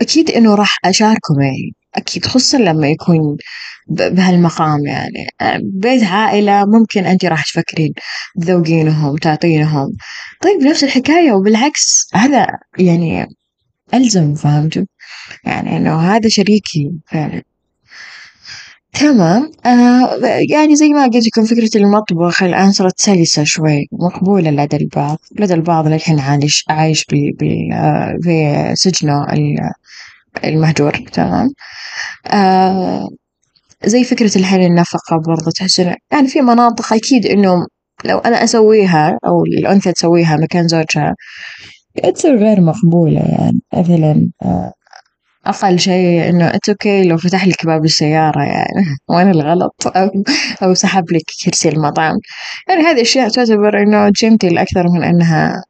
أكيد 0.00 0.30
إنه 0.30 0.54
راح 0.54 0.78
أشاركه 0.84 1.34
معي. 1.38 1.72
أكيد 1.96 2.26
خصوصا 2.26 2.58
لما 2.58 2.88
يكون 2.88 3.36
بهالمقام 3.88 4.86
يعني. 4.86 5.26
بيت 5.62 6.04
عائلة 6.04 6.64
ممكن 6.64 7.04
أنت 7.06 7.24
راح 7.24 7.44
تفكرين 7.44 7.92
تذوقينهم 8.40 9.16
تعطينهم. 9.16 9.88
طيب 10.42 10.62
نفس 10.62 10.84
الحكاية 10.84 11.32
وبالعكس 11.32 12.08
هذا 12.14 12.46
يعني 12.78 13.26
ألزم 13.94 14.34
فهمتوا؟ 14.34 14.84
يعني 15.44 15.76
إنه 15.76 16.00
هذا 16.00 16.28
شريكي 16.28 16.90
فعلا. 17.06 17.42
تمام. 18.92 19.52
آه 19.66 20.20
يعني 20.50 20.76
زي 20.76 20.88
ما 20.88 21.04
قلت 21.04 21.26
لكم 21.26 21.44
فكرة 21.44 21.70
المطبخ 21.76 22.42
الآن 22.42 22.72
صارت 22.72 23.00
سلسة 23.00 23.44
شوي 23.44 23.86
مقبولة 23.92 24.50
لدى 24.50 24.76
البعض 24.76 25.18
لدى 25.38 25.54
البعض 25.54 25.88
للحين 25.88 26.20
عايش 26.20 26.64
عايش 26.68 27.04
بي 27.04 27.36
المهجور 30.44 30.92
تمام؟ 31.12 31.48
آه 32.26 33.08
زي 33.86 34.04
فكرة 34.04 34.38
الحين 34.38 34.62
النفقة 34.62 35.16
برضه 35.26 35.50
تحس 35.56 35.78
يعني 35.78 36.28
في 36.28 36.40
مناطق 36.40 36.92
أكيد 36.92 37.26
إنه 37.26 37.66
لو 38.04 38.18
أنا 38.18 38.44
أسويها 38.44 39.18
أو 39.26 39.44
الأنثى 39.44 39.92
تسويها 39.92 40.36
مكان 40.36 40.68
زوجها 40.68 41.14
تصير 42.14 42.36
غير 42.36 42.60
مقبولة 42.60 43.20
يعني 43.20 43.60
مثلا 43.74 44.30
آه، 44.42 44.72
أقل 45.46 45.78
شيء 45.78 46.28
إنه 46.28 46.48
it's 46.48 46.68
okay 46.68 47.08
لو 47.08 47.16
فتح 47.16 47.46
لك 47.46 47.66
باب 47.66 47.84
السيارة 47.84 48.42
يعني 48.42 48.84
وين 49.10 49.30
الغلط؟ 49.30 49.74
أو, 49.96 50.10
أو 50.62 50.74
سحب 50.74 51.12
لك 51.12 51.22
كرسي 51.44 51.68
المطعم. 51.68 52.16
يعني 52.68 52.82
هذه 52.82 53.02
أشياء 53.02 53.28
تعتبر 53.28 53.82
إنه 53.82 54.10
gentle 54.22 54.58
أكثر 54.58 54.88
من 54.88 55.04
إنها 55.04 55.64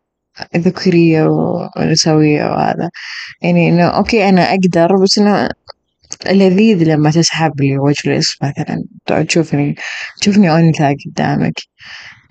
ذكورية 0.57 1.27
ونسوية 1.79 2.45
وهذا. 2.45 2.91
يعني 3.43 3.69
إنه 3.69 3.85
أوكي 3.85 4.29
أنا 4.29 4.43
أقدر 4.51 4.97
بس 5.03 5.19
إنه 5.19 5.49
لذيذ 6.27 6.85
لما 6.85 7.11
تسحب 7.11 7.61
لي 7.61 7.79
واجلس 7.79 8.37
مثلا 8.43 8.85
تقعد 9.07 9.27
تشوفني 9.27 9.75
تشوفني 10.21 10.57
أنثى 10.57 10.95
قدامك. 11.07 11.55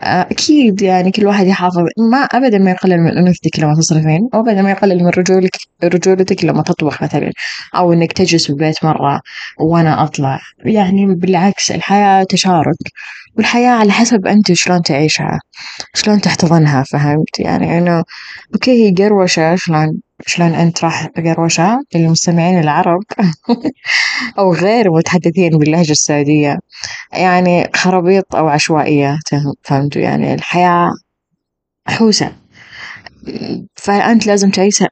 أكيد 0.01 0.81
يعني 0.81 1.11
كل 1.11 1.25
واحد 1.25 1.47
يحافظ. 1.47 1.83
ما 2.11 2.17
أبدا 2.17 2.57
ما 2.57 2.71
يقلل 2.71 2.99
من 3.01 3.17
أنوثتك 3.17 3.59
لما 3.59 3.75
تصرفين 3.75 4.29
أو 4.33 4.39
أبدا 4.39 4.61
ما 4.61 4.71
يقلل 4.71 5.03
من 5.03 5.09
رجولك 5.09 5.57
رجولتك 5.83 6.45
لما 6.45 6.63
تطبخ 6.63 7.03
مثلا 7.03 7.31
أو 7.75 7.93
إنك 7.93 8.13
تجلس 8.13 8.43
في 8.43 8.49
البيت 8.49 8.85
مرة 8.85 9.21
وأنا 9.59 10.03
أطلع. 10.03 10.39
يعني 10.65 11.05
بالعكس 11.15 11.71
الحياة 11.71 12.23
تشارك. 12.23 12.77
والحياة 13.37 13.71
على 13.71 13.91
حسب 13.91 14.27
أنت 14.27 14.53
شلون 14.53 14.81
تعيشها 14.81 15.39
شلون 15.93 16.21
تحتضنها 16.21 16.83
فهمت؟ 16.83 17.39
يعني 17.39 17.77
إنه 17.77 18.03
أوكي 18.53 18.71
هي 18.71 19.05
قروشة 19.05 19.55
شلون؟ 19.55 20.01
شلون 20.25 20.53
أنت 20.53 20.83
راح 20.83 21.05
قروشة 21.05 21.83
للمستمعين 21.95 22.59
العرب 22.59 22.99
أو 24.39 24.53
غير 24.53 24.91
متحدثين 24.91 25.49
باللهجة 25.49 25.91
السعودية. 25.91 26.57
يعني 27.13 27.69
خرابيط 27.75 28.35
أو 28.35 28.47
عشوائية 28.47 29.19
فهمتوا؟ 29.63 30.01
يعني 30.01 30.33
الحياة 30.33 30.91
حوسة. 31.87 32.31
فأنت 33.75 34.27
لازم 34.27 34.49
تعيشها 34.49 34.89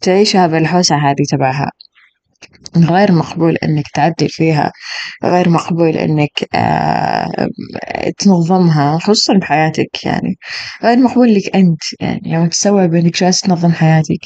تعيشها 0.00 0.46
بالحوسة 0.46 0.96
هذه 0.96 1.22
تبعها. 1.30 1.70
غير 2.76 3.12
مقبول 3.12 3.56
إنك 3.56 3.88
تعدل 3.94 4.28
فيها 4.28 4.72
غير 5.24 5.48
مقبول 5.48 5.96
إنك 5.96 6.48
آه 6.54 7.48
تنظمها 8.18 8.98
خصوصا 8.98 9.34
بحياتك 9.38 10.04
يعني. 10.04 10.36
غير 10.84 10.98
مقبول 10.98 11.34
لك 11.34 11.56
أنت 11.56 11.82
يعني 12.00 12.20
لما 12.24 12.48
تستوعب 12.48 12.94
إنك 12.94 13.18
جالس 13.20 13.40
تنظم 13.40 13.72
حياتك. 13.72 14.20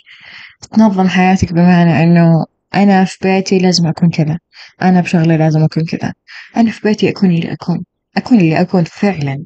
تنظم 0.73 1.09
حياتك 1.09 1.53
بمعنى 1.53 2.03
إنه 2.03 2.45
أنا 2.75 3.05
في 3.05 3.17
بيتي 3.23 3.59
لازم 3.59 3.87
أكون 3.87 4.11
كذا 4.11 4.39
أنا 4.83 5.01
بشغلي 5.01 5.37
لازم 5.37 5.63
أكون 5.65 5.85
كذا 5.85 6.13
أنا 6.57 6.71
في 6.71 6.81
بيتي 6.89 7.09
أكون 7.09 7.31
اللي 7.31 7.53
أكون 7.53 7.85
أكون 8.17 8.39
اللي 8.39 8.61
أكون 8.61 8.85
فعلا. 8.85 9.45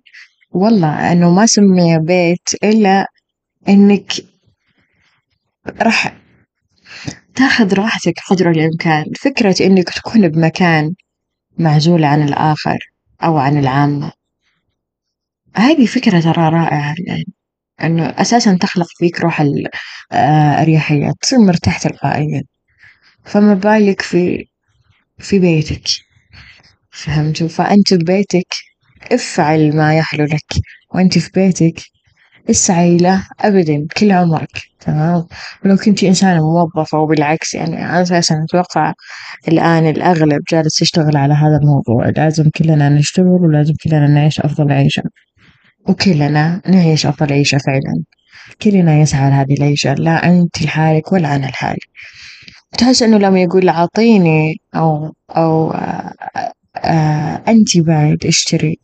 والله 0.50 1.12
إنه 1.12 1.30
ما 1.30 1.47
سمي 1.47 1.99
بيت 1.99 2.49
إلا 2.64 3.07
إنك 3.69 4.12
راح 5.83 6.12
تاخذ 7.34 7.75
راحتك 7.75 8.14
قدر 8.30 8.50
الإمكان. 8.50 9.04
فكرة 9.20 9.56
إنك 9.60 9.90
تكون 9.90 10.28
بمكان 10.28 10.94
معزول 11.58 12.04
عن 12.04 12.22
الآخر 12.22 12.78
أو 13.25 13.38
عن 13.38 13.58
العامة. 13.58 14.12
هذه 15.56 15.87
فكرة 15.87 16.20
ترى 16.20 16.49
رائعة 16.49 16.94
يعني. 17.06 17.25
إنه 17.82 18.04
أساسا 18.06 18.58
تخلق 18.60 18.87
فيك 18.99 19.20
روح 19.20 19.40
الأريحية 19.40 21.08
آه، 21.08 21.14
تصير 21.22 21.38
مرتاح 21.38 21.78
تلقائيا. 21.78 22.42
فما 23.25 23.54
بالك 23.54 24.02
في 24.02 24.44
في 25.18 25.38
بيتك. 25.38 25.82
فهمتوا 26.90 27.49
فأنت 27.49 27.94
ببيتك 27.94 28.54
افعل 29.12 29.76
ما 29.76 29.99
يحلو 29.99 30.25
لك. 30.25 30.62
وأنت 30.94 31.18
في 31.18 31.30
بيتك 31.34 31.89
اسعي 32.50 32.97
له 32.97 33.26
أبدا 33.40 33.87
كل 33.97 34.12
عمرك. 34.12 34.62
تمام؟ 34.80 35.26
ولو 35.64 35.76
كنتي 35.76 36.09
إنسانة 36.09 36.41
موظفة 36.52 36.99
وبالعكس 36.99 37.54
يعني 37.54 37.76
على 37.76 38.02
أساس 38.02 38.32
أتوقع 38.32 38.93
الآن 39.49 39.86
الأغلب 39.86 40.41
جالس 40.52 40.82
يشتغل 40.82 41.17
على 41.17 41.34
هذا 41.34 41.56
الموضوع. 41.63 42.08
لازم 42.17 42.50
كلنا 42.50 42.89
نشتغل 42.89 43.26
ولازم 43.26 43.75
كلنا 43.84 44.06
نعيش 44.06 44.41
أفضل 44.41 44.73
عيشة. 44.73 45.02
وكلنا 45.89 46.60
نعيش 46.69 47.06
أفضل 47.06 47.32
عيشة 47.32 47.58
فعلا. 47.58 48.04
كلنا 48.63 48.99
يسعى 49.00 49.30
لهذه 49.30 49.54
العيشة 49.54 49.95
لا 49.95 50.28
أنت 50.28 50.63
لحالك 50.63 51.13
ولا 51.13 51.36
أنا 51.36 51.47
لحالي 51.47 51.80
تحس 52.78 53.02
إنه 53.02 53.19
لما 53.19 53.41
يقول 53.43 53.69
أعطيني 53.69 54.54
أو 54.75 55.15
أو 55.36 55.71
آه 55.73 56.13
آه 56.76 57.43
أنت 57.49 57.78
بعد 57.78 58.19
اشتري. 58.26 58.78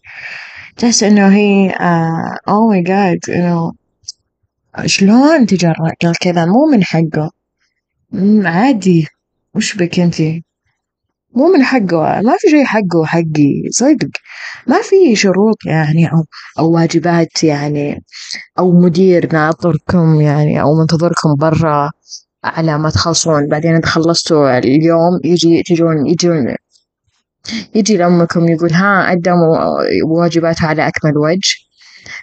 تحس 0.78 1.02
إنه 1.02 1.28
هي 1.36 1.70
أوه 2.48 2.68
ماي 2.68 2.82
جاد 2.82 3.18
إنه 3.28 3.72
شلون 4.86 5.46
تجرأ 5.46 5.74
قال 6.02 6.18
كذا؟ 6.20 6.46
مو 6.46 6.66
من 6.72 6.84
حقه. 6.84 7.30
عادي. 8.44 9.06
وش 9.54 9.76
بك 9.76 10.00
انتي 10.00 10.44
مو 11.34 11.48
من 11.52 11.64
حقه. 11.64 12.20
ما 12.20 12.36
في 12.38 12.48
شي 12.50 12.64
حقه 12.64 12.98
وحقي. 13.00 13.62
صدق. 13.70 14.08
ما 14.66 14.82
في 14.82 15.16
شروط 15.16 15.56
يعني 15.66 16.06
أو 16.12 16.24
أو 16.58 16.70
واجبات 16.70 17.44
يعني 17.44 18.04
أو 18.58 18.72
مدير 18.80 19.32
ناطركم 19.32 20.20
يعني 20.20 20.60
أو 20.60 20.80
منتظركم 20.80 21.34
برا 21.38 21.90
على 22.44 22.78
ما 22.78 22.90
تخلصون. 22.90 23.48
بعدين 23.48 23.76
إذا 23.76 23.86
خلصتوا 23.86 24.58
اليوم 24.58 25.20
يجي 25.24 25.62
تجون 25.62 26.06
يجون 26.06 26.56
يجي 27.74 27.96
لأمكم 27.96 28.48
يقول 28.48 28.72
ها 28.72 29.11
قدموا 29.11 29.59
واجباته 30.06 30.66
على 30.66 30.88
أكمل 30.88 31.18
وجه. 31.18 31.54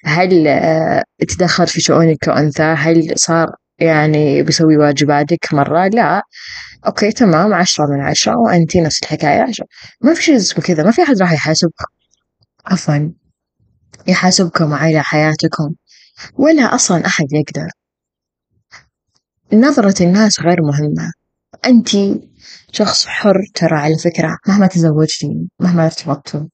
هل 0.05 0.47
آه، 0.47 1.03
تدخل 1.27 1.67
في 1.67 1.81
شؤونك 1.81 2.17
كأنثى؟ 2.21 2.63
هل 2.63 3.13
صار 3.15 3.47
يعني 3.79 4.43
بيسوي 4.43 4.77
واجباتك 4.77 5.53
مرة؟ 5.53 5.87
لا. 5.87 6.21
أوكي 6.87 7.11
تمام. 7.11 7.53
عشرة 7.53 7.85
من 7.85 8.01
عشرة 8.01 8.37
وأنتي 8.37 8.81
نفس 8.81 9.03
الحكاية. 9.03 9.41
عشرة. 9.41 9.65
ما 10.01 10.13
في 10.13 10.23
شيء 10.23 10.35
اسمه 10.35 10.63
كذا. 10.63 10.83
ما 10.83 10.91
في 10.91 11.03
أحد 11.03 11.21
راح 11.21 11.31
يحاسبكم 11.33 11.85
عفوا. 12.65 13.09
يحاسبكم 14.07 14.73
على 14.73 15.03
حياتكم. 15.03 15.75
ولا 16.33 16.75
أصلا 16.75 17.05
أحد 17.05 17.25
يقدر. 17.33 17.67
نظرة 19.53 20.03
الناس 20.03 20.41
غير 20.41 20.61
مهمة. 20.61 21.11
أنت 21.65 21.89
شخص 22.71 23.05
حر 23.05 23.41
ترى 23.53 23.75
على 23.77 23.97
فكرة 23.97 24.37
مهما 24.47 24.67
تزوجتي 24.67 25.47
مهما 25.59 25.85
ارتبطتوا 25.85 26.47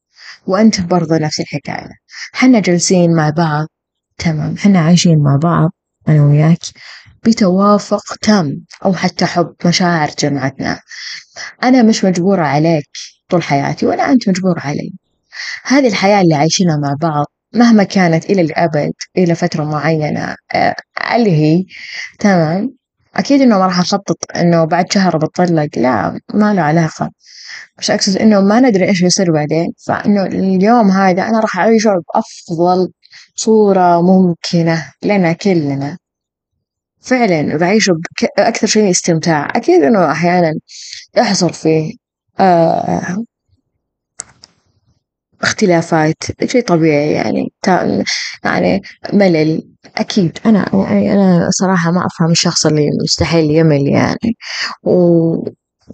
وأنت 0.47 0.81
برضه 0.81 1.17
نفس 1.17 1.39
الحكاية. 1.39 1.89
حنا 2.33 2.59
جالسين 2.59 3.15
مع 3.15 3.29
بعض 3.29 3.67
تمام 4.17 4.57
حنا 4.57 4.79
عايشين 4.79 5.19
مع 5.19 5.35
بعض 5.43 5.69
أنا 6.09 6.25
وياك 6.25 6.59
بتوافق 7.25 8.15
تام 8.21 8.65
أو 8.85 8.93
حتى 8.93 9.25
حب 9.25 9.53
مشاعر 9.65 10.09
جمعتنا. 10.19 10.79
أنا 11.63 11.83
مش 11.83 12.05
مجبورة 12.05 12.43
عليك 12.43 12.89
طول 13.29 13.43
حياتي 13.43 13.85
ولا 13.85 14.11
أنت 14.11 14.29
مجبور 14.29 14.59
علي. 14.59 14.91
هذه 15.63 15.87
الحياة 15.87 16.21
اللي 16.21 16.35
عايشينها 16.35 16.77
مع 16.77 16.95
بعض 17.01 17.25
مهما 17.53 17.83
كانت 17.83 18.25
إلى 18.25 18.41
الأبد 18.41 18.93
إلى 19.17 19.35
فترة 19.35 19.63
معينة 19.63 20.35
آه، 20.55 20.75
اللي 21.15 21.31
هي 21.31 21.63
تمام 22.19 22.78
أكيد 23.19 23.41
إنه 23.41 23.59
ما 23.59 23.65
راح 23.65 23.79
أخطط 23.79 24.17
إنه 24.35 24.65
بعد 24.65 24.91
شهر 24.91 25.17
بتطلق 25.17 25.69
لا 25.77 26.19
ما 26.33 26.53
له 26.53 26.61
علاقة. 26.61 27.09
بس 27.79 27.91
أقصد 27.91 28.17
إنه 28.17 28.41
ما 28.41 28.59
ندري 28.59 28.89
إيش 28.89 29.01
بيصير 29.01 29.31
بعدين. 29.31 29.67
فإنه 29.87 30.23
اليوم 30.23 30.91
هذا 30.91 31.21
أنا 31.23 31.39
راح 31.39 31.59
أعيشه 31.59 31.89
بأفضل 31.89 32.91
صورة 33.35 34.01
ممكنة 34.01 34.91
لنا 35.03 35.33
كلنا. 35.33 35.97
فعلا 37.01 37.57
بعيشه 37.57 37.93
بأكثر 38.37 38.67
شيء 38.67 38.89
استمتاع. 38.89 39.47
أكيد 39.55 39.83
إنه 39.83 40.11
أحيانا 40.11 40.53
يحصل 41.17 41.53
فيه 41.53 41.93
آه 42.39 43.25
اختلافات 45.41 46.23
شيء 46.45 46.65
طبيعي 46.65 47.11
يعني 47.11 47.51
يعني 48.43 48.81
ملل. 49.13 49.63
أكيد 49.97 50.39
أنا 50.45 50.69
يعني 50.73 51.13
أنا 51.13 51.49
صراحة 51.51 51.91
ما 51.91 52.05
أفهم 52.05 52.31
الشخص 52.31 52.65
اللي 52.65 52.89
مستحيل 53.03 53.51
يمل 53.51 53.87
يعني 53.87 54.35
و 54.83 55.35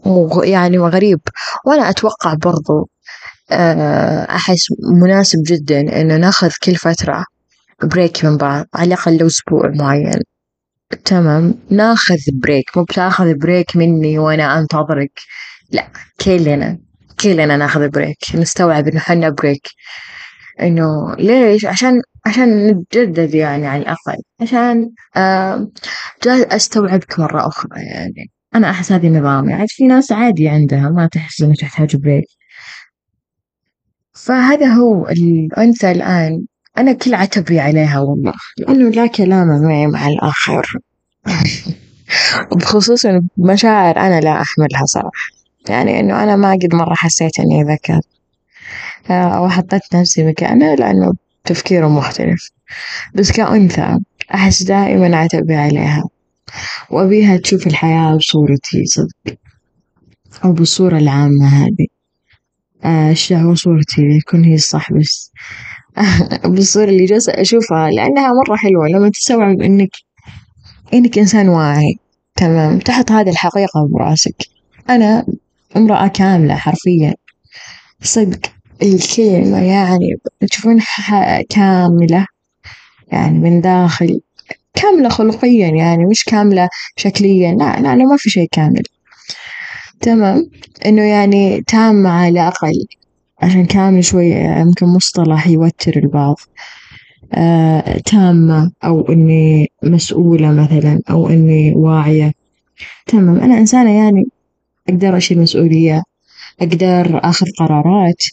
ويعني 0.05 0.77
وغريب 0.77 1.19
وأنا 1.65 1.89
أتوقع 1.89 2.33
برضو 2.33 2.89
آه، 3.51 4.23
أحس 4.35 4.67
مناسب 5.01 5.39
جدا 5.47 6.01
إنه 6.01 6.17
نأخذ 6.17 6.51
كل 6.63 6.75
فترة 6.75 7.25
break 7.83 8.25
من 8.25 8.37
بعض 8.37 8.65
على 8.73 8.87
الأقل 8.87 9.17
لو 9.17 9.27
أسبوع 9.27 9.71
معين. 9.75 10.19
تمام؟ 11.05 11.55
نأخذ 11.69 12.17
break 12.43 12.77
مو 12.77 12.83
بتأخذ 12.83 13.33
break 13.33 13.75
مني 13.77 14.19
وأنا 14.19 14.59
أنتظرك 14.59 15.11
لا 15.71 15.87
كلنا. 16.21 16.84
كلنا 17.19 17.57
ناخذ 17.57 17.89
break 17.89 18.17
نستوعب 18.35 18.87
إنه 18.87 18.99
حنا 18.99 19.29
break 19.29 19.67
إنه 20.61 21.15
ليش؟ 21.15 21.65
عشان 21.65 22.01
عشان 22.25 22.67
نتجدد 22.67 23.35
يعني 23.35 23.67
على 23.67 23.81
الأقل 23.81 24.21
عشان 24.41 24.89
آه 25.17 25.67
أستوعبك 26.27 27.19
مرة 27.19 27.47
أخرى 27.47 27.81
يعني. 27.81 28.31
أنا 28.55 28.69
أحس 28.69 28.91
هذي 28.91 29.09
نظامي. 29.09 29.51
يعني 29.51 29.65
في 29.67 29.87
ناس 29.87 30.11
عادي 30.11 30.49
عندها 30.49 30.89
ما 30.89 31.07
تحس 31.07 31.41
إنها 31.41 31.55
تحتاج 31.55 31.95
بريك 31.95 32.25
فهذا 34.13 34.67
هو 34.67 35.07
الأنثى 35.07 35.91
الآن. 35.91 36.45
أنا 36.77 36.93
كل 36.93 37.13
عتبي 37.13 37.59
عليها 37.59 37.99
والله. 37.99 38.33
لأنه 38.57 38.89
لا 38.89 39.07
كلام 39.07 39.63
معي 39.63 39.87
مع 39.87 40.07
الآخر. 40.07 40.67
بخصوص 42.61 43.05
مشاعر 43.37 43.97
أنا 43.97 44.19
لا 44.21 44.41
أحملها 44.41 44.85
صراحة. 44.85 45.44
يعني 45.69 45.99
إنه 45.99 46.23
أنا 46.23 46.35
ما 46.35 46.51
قد 46.51 46.75
مرة 46.75 46.93
حسيت 46.93 47.39
إني 47.39 47.63
ذكر 47.63 47.99
أو 49.09 49.49
حطيت 49.49 49.95
نفسي 49.95 50.23
مكانه 50.23 50.75
لأنه 50.75 51.13
تفكيره 51.45 51.87
مختلف. 51.87 52.51
بس 53.15 53.31
كأنثى 53.31 53.99
أحس 54.33 54.63
دائما 54.63 55.17
عتبي 55.17 55.55
عليها. 55.55 56.03
وأبيها 56.89 57.37
تشوف 57.37 57.67
الحياة 57.67 58.15
بصورتي 58.15 58.85
صدق 58.85 59.37
أو 60.45 60.51
بالصورة 60.51 60.97
العامة 60.97 61.47
هذي 61.47 61.87
الشهوة 63.11 63.55
صورتي 63.55 64.19
تكون 64.19 64.43
هي 64.43 64.55
الصح 64.55 64.93
بس. 64.93 65.31
بالصورة 66.55 66.89
اللي 66.89 67.05
جالسة 67.05 67.33
أشوفها 67.33 67.89
لأنها 67.89 68.27
مرة 68.27 68.55
حلوة. 68.55 68.87
لما 68.87 69.09
تستوعب 69.09 69.61
إنك 69.61 69.89
إنك 70.93 71.17
إنسان 71.17 71.49
واعي 71.49 71.95
تمام 72.35 72.79
تحط 72.79 73.11
هذه 73.11 73.29
الحقيقة 73.29 73.87
براسك. 73.93 74.35
أنا 74.89 75.25
امرأة 75.77 76.07
كاملة 76.07 76.55
حرفيا. 76.55 77.13
صدق 78.01 78.39
الكلمة 78.83 79.63
يعني 79.63 80.09
تشوفون 80.49 80.79
كاملة 81.49 82.25
يعني 83.11 83.39
من 83.39 83.61
داخل 83.61 84.19
كاملة 84.73 85.09
خلقيا 85.09 85.67
يعني 85.67 86.05
مش 86.05 86.23
كاملة 86.23 86.69
شكليا 86.97 87.51
لا 87.51 87.81
لا 87.81 87.95
ما 87.95 88.17
في 88.17 88.29
شيء 88.29 88.47
كامل. 88.51 88.83
تمام؟ 90.01 90.49
إنه 90.85 91.01
يعني 91.01 91.61
تامة 91.61 92.09
على 92.09 92.29
الأقل 92.29 92.85
عشان 93.41 93.65
كامل 93.65 94.03
شوي 94.03 94.29
يمكن 94.31 94.85
مصطلح 94.85 95.47
يوتر 95.47 95.97
البعض. 95.97 96.35
آه 97.33 97.97
تامة 98.05 98.71
أو 98.83 99.01
إني 99.01 99.71
مسؤولة 99.83 100.51
مثلا 100.51 100.99
أو 101.09 101.29
إني 101.29 101.73
واعية. 101.75 102.31
تمام؟ 103.07 103.39
أنا 103.39 103.57
إنسانة 103.57 103.91
يعني 103.97 104.25
أقدر 104.89 105.17
أشيل 105.17 105.39
مسؤولية 105.39 106.03
أقدر 106.61 107.19
آخذ 107.23 107.45
قرارات 107.59 108.23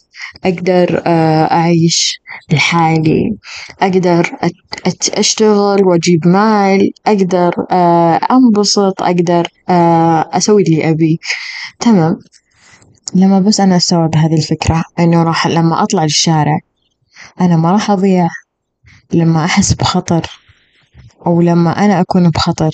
أقدر 0.45 1.01
آه 1.05 1.43
أعيش 1.51 2.19
لحالي 2.51 3.37
أقدر 3.81 4.31
أشتغل 5.13 5.83
وأجيب 5.85 6.27
مال 6.27 6.91
أقدر 7.07 7.53
آه 7.71 8.19
أنبسط 8.31 9.01
أقدر 9.01 9.47
آه 9.69 10.29
أسوي 10.33 10.61
اللي 10.63 10.89
أبيه 10.89 11.17
تمام. 11.79 12.19
لما 13.15 13.39
بس 13.39 13.59
أنا 13.59 13.75
أستوعب 13.75 14.15
هذي 14.15 14.35
الفكرة 14.35 14.83
إنه 14.99 15.23
راح 15.23 15.47
لما 15.47 15.83
أطلع 15.83 16.03
للشارع 16.03 16.59
أنا 17.41 17.55
ما 17.55 17.71
راح 17.71 17.91
أضيع. 17.91 18.27
لما 19.13 19.45
أحس 19.45 19.73
بخطر 19.73 20.29
أو 21.27 21.41
لما 21.41 21.85
أنا 21.85 22.01
أكون 22.01 22.29
بخطر 22.29 22.71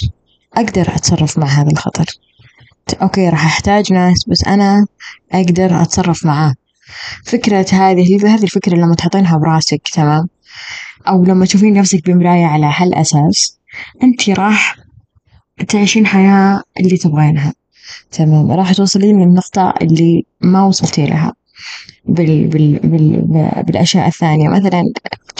أقدر 0.57 0.81
أتصرف 0.95 1.37
مع 1.37 1.47
هذا 1.47 1.71
الخطر. 1.71 2.05
أوكي 2.93 3.29
راح 3.29 3.45
أحتاج 3.45 3.93
ناس 3.93 4.25
بس 4.27 4.43
أنا 4.43 4.85
أقدر 5.31 5.81
أتصرف 5.81 6.25
معاه. 6.25 6.53
فكرة 7.25 7.65
هذه 7.71 8.35
هذه 8.35 8.43
الفكرة 8.43 8.75
لما 8.75 8.95
تحطينها 8.95 9.37
براسك 9.37 9.87
تمام؟ 9.93 10.27
أو 11.07 11.25
لما 11.25 11.45
تشوفين 11.45 11.73
نفسك 11.73 12.05
بمراية 12.05 12.45
على 12.45 12.73
هالأساس 12.75 13.59
أنت 14.03 14.29
راح 14.29 14.75
تعيشين 15.67 16.05
حياة 16.07 16.63
اللي 16.79 16.97
تبغينها 16.97 17.53
تمام؟ 18.11 18.51
راح 18.51 18.73
توصلين 18.73 19.21
للنقطة 19.21 19.73
اللي 19.81 20.25
ما 20.41 20.65
وصلتي 20.65 21.05
لها. 21.05 21.33
بال 22.05 22.47
بال 22.47 22.79
بال 22.83 23.21
بالأشياء 23.67 24.07
الثانية. 24.07 24.49
مثلا 24.49 24.83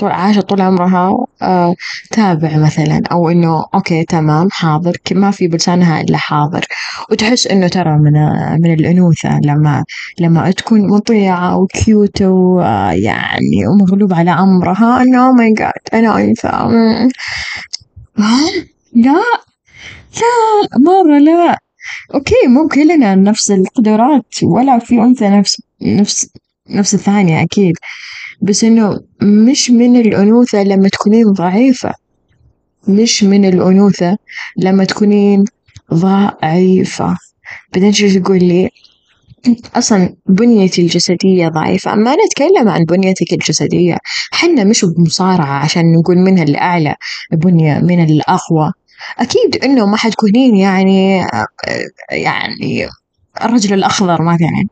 عاشت 0.04 0.40
طول 0.40 0.62
عمرها 0.62 1.26
آه 1.42 1.76
تابع 2.12 2.58
مثلا 2.58 3.02
أو 3.12 3.30
إنه 3.30 3.66
okay 3.76 4.04
تمام 4.04 4.48
حاضر 4.52 4.98
ما 5.12 5.32
في 5.32 5.48
بلسانها 5.48 6.02
إلا 6.02 6.18
حاضر. 6.18 6.66
وتحس 7.12 7.48
إنه 7.48 7.68
ترى 7.68 7.98
من 7.98 8.14
من 8.62 8.74
الأنوثة 8.74 9.40
لما 9.44 9.84
لما 10.20 10.52
تكون 10.52 10.88
مطيعة 10.88 11.58
و 11.58 11.70
cute 11.70 12.22
ويعني 12.22 13.68
ومغلوب 13.68 14.14
على 14.14 14.32
أمرها 14.32 15.02
إنه 15.02 15.32
my 15.32 15.54
God 15.54 15.72
أنا 15.94 16.18
أنثى. 16.18 16.68
لا 18.96 19.14
لا 20.20 20.80
مرة 20.80 21.18
لا. 21.20 21.58
okay 22.13 22.48
مو 22.47 22.67
كلنا 22.67 23.15
نفس 23.15 23.52
القدرات 23.52 24.43
ولا 24.43 24.80
في 24.80 24.95
أنثى 24.95 25.30
نفس 25.30 25.62
نفس 25.82 26.30
نفس 26.69 26.93
الثانية 26.93 27.43
أكيد. 27.43 27.73
بس 28.41 28.63
إنه 28.63 28.99
مش 29.21 29.71
من 29.71 29.95
الأنوثة 29.95 30.63
لما 30.63 30.89
تكونين 30.89 31.25
ضعيفة. 31.32 31.93
مش 32.88 33.23
من 33.23 33.45
الأنوثة 33.45 34.17
لما 34.58 34.86
تكونين 34.86 35.43
ضعيفة. 35.93 37.17
بعدين 37.73 37.93
شو 37.93 38.19
تقول 38.19 38.39
لي؟ 38.39 38.69
أصلا 39.75 40.15
بنيتي 40.25 40.82
الجسدية 40.82 41.47
ضعيفة. 41.47 41.95
ما 41.95 42.15
نتكلم 42.25 42.69
عن 42.69 42.84
بنيتك 42.84 43.34
الجسدية. 43.34 43.97
حنا 44.32 44.63
مش 44.63 44.86
بمصارعة 44.86 45.63
عشان 45.63 45.91
نقول 45.91 46.17
منها 46.17 46.43
الأعلى 46.43 46.95
بنية 47.34 47.80
من 47.80 48.04
الأقوى. 48.04 48.71
أكيد 49.20 49.64
إنه 49.64 49.86
ما 49.86 49.98
حتكونين 49.98 50.56
يعني 50.56 51.26
يعني 52.12 52.88
الرجل 53.42 53.74
الأخضر 53.74 54.22
مثلا. 54.22 54.68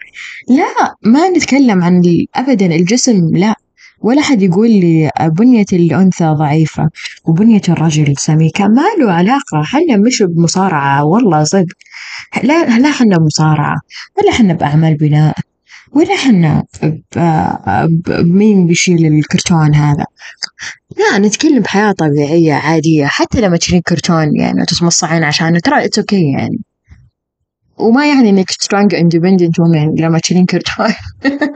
لا 0.50 0.96
ما 1.04 1.30
نتكلم 1.30 1.84
عن 1.84 2.02
أبدا 2.36 2.66
الجسم 2.66 3.30
لا. 3.34 3.56
ولا 4.02 4.22
حد 4.22 4.42
يقول 4.42 4.70
لي 4.70 5.12
بنية 5.22 5.66
الأنثى 5.74 6.26
ضعيفة 6.26 6.90
وبنية 7.26 7.62
الرجل 7.70 8.13
سميكة. 8.18 8.68
ما 8.68 8.84
له 9.00 9.12
علاقة. 9.12 9.63
حنا 9.63 9.98
مش 9.98 10.24
بمصارعة 10.24 11.06
والله 11.06 11.44
صدق. 11.44 11.76
لا 12.44 12.80
لا 12.80 12.92
حنا 12.92 13.18
بمصارعة 13.18 13.76
ولا 14.18 14.32
حنا 14.32 14.54
بأعمال 14.54 14.96
بناء. 14.96 15.36
ولا 15.98 16.16
حنا 16.16 16.64
بمين 18.08 18.68
بيشيل 18.68 19.06
الكرتون 19.06 19.76
هذا؟ 19.76 20.06
لا 20.98 21.18
نتكلم 21.18 21.60
بحياة 21.60 21.92
طبيعية 21.92 22.54
عادية. 22.54 23.06
حتى 23.06 23.42
لما 23.42 23.58
تشيلين 23.58 23.82
كرتون 23.82 24.36
يعني 24.36 24.62
وتتمصعين 24.62 25.24
عشانه 25.24 25.60
ترى 25.60 25.86
it's 25.86 26.00
okay 26.00 26.32
يعني. 26.32 26.60
وما 27.78 28.08
يعني 28.08 28.30
إنك 28.30 28.52
strong 28.52 28.96
independent 28.96 29.60
woman 29.60 29.96
لما 29.96 30.20
تشيلين 30.20 30.46
كرتون. 30.46 30.94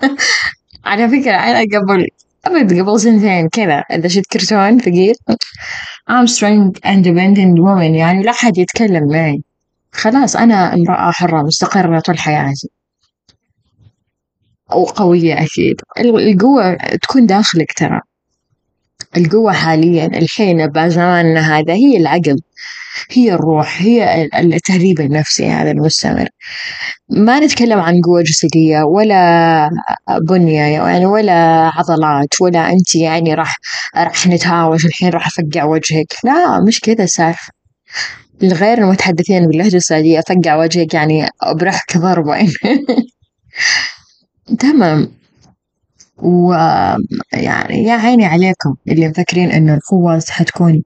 على 0.86 1.10
فكرة 1.10 1.36
أنا 1.36 1.60
قبل 1.60 2.08
أبد 2.46 2.80
قبل 2.80 3.00
سنتين 3.00 3.50
كذا 3.50 3.84
إذا 3.92 4.08
شفت 4.08 4.32
كرتون 4.32 4.80
ثقيل 4.80 5.16
I'm 6.10 6.28
strong 6.28 6.72
independent 6.86 7.58
woman. 7.60 7.96
يعني 7.96 8.24
لا 8.24 8.32
حد 8.32 8.58
يتكلم 8.58 9.08
معي. 9.08 9.42
خلاص 9.92 10.36
أنا 10.36 10.74
امرأة 10.74 11.12
حرة 11.12 11.42
مستقلة 11.42 12.00
طول 12.00 12.20
حياتي. 12.20 12.70
وقوية 14.74 15.34
أكيد. 15.44 15.82
القوة 16.00 16.74
تكون 17.02 17.26
داخلك 17.26 17.74
ترى. 17.74 18.02
القوة 19.18 19.52
حاليا 19.54 20.06
الحين 20.06 20.68
بزماننا 20.68 21.58
هذا 21.58 21.74
هي 21.74 21.98
العقل 21.98 22.36
هي 23.12 23.34
الروح 23.34 23.82
هي 23.82 24.30
التهذيب 24.36 25.00
النفسي 25.02 25.50
هذا 25.50 25.72
المستمر. 25.72 26.28
ما 27.10 27.40
نتكلم 27.40 27.80
عن 27.80 28.02
قوة 28.06 28.22
جسدية 28.22 28.84
ولا 28.84 29.70
بنية 30.30 30.62
يعني 30.62 31.06
ولا 31.06 31.34
عضلات 31.76 32.42
ولا 32.42 32.70
أنت 32.72 32.96
يعني 32.96 33.34
راح 33.34 33.56
راح 33.98 34.28
نتهاوش 34.28 34.86
الحين 34.86 35.10
راح 35.10 35.28
أفقع 35.28 35.64
وجهك. 35.64 36.08
لا 36.24 36.60
مش 36.68 36.80
كذا 36.80 37.04
السالفة 37.04 37.52
الغير 38.44 38.78
المتحدثين 38.78 39.48
باللهجة 39.48 39.76
السعودية 39.76 40.20
أفقع 40.20 40.56
وجهك 40.56 40.94
يعني 40.94 41.30
أبرحك 41.42 41.98
ضربة. 41.98 42.38
تمام. 44.60 45.12
ويعني 46.18 47.84
يا 47.84 47.94
عيني 47.94 48.26
عليكم 48.26 48.76
اللي 48.88 49.10
مفكرين 49.10 49.52
إنه 49.52 49.74
القوة 49.74 50.24
حتكون 50.30 50.84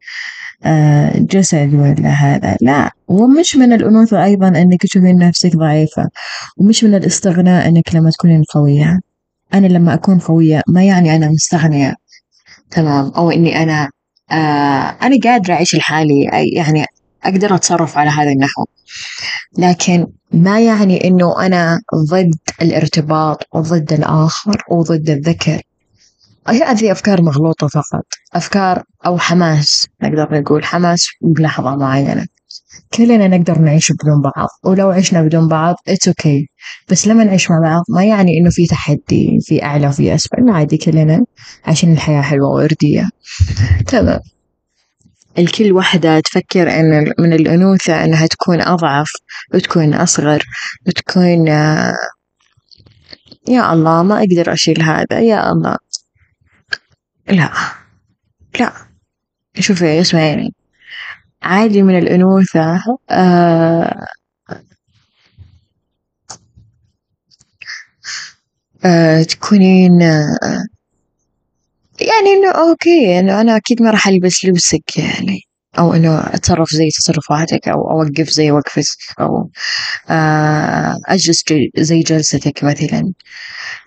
آه، 0.65 1.11
جسد 1.17 1.73
ولا 1.73 2.09
هذا. 2.09 2.57
لا 2.61 2.91
ومش 3.07 3.55
من 3.55 3.73
الأنوثة 3.73 4.23
أيضا 4.23 4.47
إنك 4.47 4.81
تشوفين 4.81 5.17
نفسك 5.17 5.55
ضعيفة 5.55 6.09
ومش 6.57 6.83
من 6.83 6.95
الاستغناء 6.95 7.67
إنك 7.67 7.95
لما 7.95 8.09
تكونين 8.09 8.43
قوية. 8.43 8.99
أنا 9.53 9.67
لما 9.67 9.93
أكون 9.93 10.19
قوية 10.19 10.61
ما 10.67 10.83
يعني 10.83 11.15
أنا 11.15 11.29
مستغنية 11.29 11.95
تمام؟ 12.71 13.11
أو 13.17 13.31
إني 13.31 13.63
أنا 13.63 13.89
آه 14.31 14.97
أنا 15.01 15.15
قادرة 15.23 15.53
أعيش 15.53 15.75
لحالي 15.75 16.23
يعني 16.55 16.85
أقدر 17.25 17.55
أتصرف 17.55 17.97
على 17.97 18.09
هذا 18.09 18.31
النحو، 18.31 18.65
لكن 19.57 20.07
ما 20.31 20.61
يعني 20.61 21.07
إنه 21.07 21.45
أنا 21.45 21.79
ضد 22.11 22.35
الارتباط 22.61 23.47
وضد 23.53 23.93
الآخر 23.93 24.63
وضد 24.71 25.09
الذكر، 25.09 25.61
هذه 26.47 26.91
أفكار 26.91 27.21
مغلوطة 27.21 27.67
فقط، 27.67 28.05
أفكار 28.33 28.83
أو 29.05 29.17
حماس 29.17 29.87
نقدر 30.03 30.39
نقول 30.39 30.65
حماس 30.65 31.07
بلحظة 31.21 31.75
معينة، 31.75 32.25
كلنا 32.93 33.27
نقدر 33.27 33.59
نعيش 33.59 33.91
بدون 33.91 34.21
بعض 34.21 34.47
ولو 34.63 34.89
عشنا 34.89 35.21
بدون 35.21 35.47
بعض 35.47 35.75
it's 35.89 36.11
okay. 36.11 36.45
بس 36.89 37.07
لما 37.07 37.23
نعيش 37.23 37.51
مع 37.51 37.59
بعض 37.59 37.83
ما 37.89 38.05
يعني 38.05 38.37
إنه 38.39 38.49
في 38.49 38.65
تحدي 38.65 39.39
في 39.41 39.63
أعلى 39.63 39.87
وفي 39.87 40.15
أسفل. 40.15 40.49
عادي 40.49 40.77
كلنا 40.77 41.25
عايشين 41.65 41.93
الحياة 41.93 42.21
حلوة 42.21 42.49
ووردية. 42.49 43.09
تمام. 43.87 44.19
الكل 45.39 45.71
وحدة 45.73 46.19
تفكر 46.19 46.79
إن 46.79 47.13
من 47.19 47.33
الأنوثة 47.33 48.03
إنها 48.03 48.27
تكون 48.27 48.61
أضعف 48.61 49.11
وتكون 49.53 49.93
أصغر 49.93 50.43
وتكون 50.87 51.47
يا 53.47 53.73
الله 53.73 54.03
ما 54.03 54.19
أقدر 54.19 54.53
أشيل 54.53 54.81
هذا 54.81 55.19
يا 55.19 55.51
الله. 55.51 55.77
لا 57.29 57.51
لا. 58.59 58.73
شوفي 59.59 60.01
اسمعيني 60.01 60.53
عادي 61.43 61.81
من 61.83 61.97
الأنوثة 61.97 62.81
آه 63.11 64.05
آه 68.85 69.23
تكونين 69.23 70.01
آه 70.01 70.65
يعني 72.01 72.33
إنه 72.33 72.51
أوكي 72.51 73.19
إنه 73.19 73.41
أنا 73.41 73.57
أكيد 73.57 73.81
ما 73.81 73.91
راح 73.91 74.07
ألبس 74.07 74.45
لبسك 74.45 74.97
يعني 74.97 75.39
أو 75.79 75.93
إنه 75.93 76.19
أتصرف 76.19 76.69
زي 76.71 76.89
تصرفاتك 76.89 77.67
أو 77.67 77.91
أوقف 77.91 78.29
زي 78.29 78.51
وقفتك 78.51 79.19
أو 79.21 79.49
آه 80.09 80.95
أجلس 81.07 81.43
زي 81.77 81.99
جلستك 81.99 82.63
مثلا. 82.63 83.13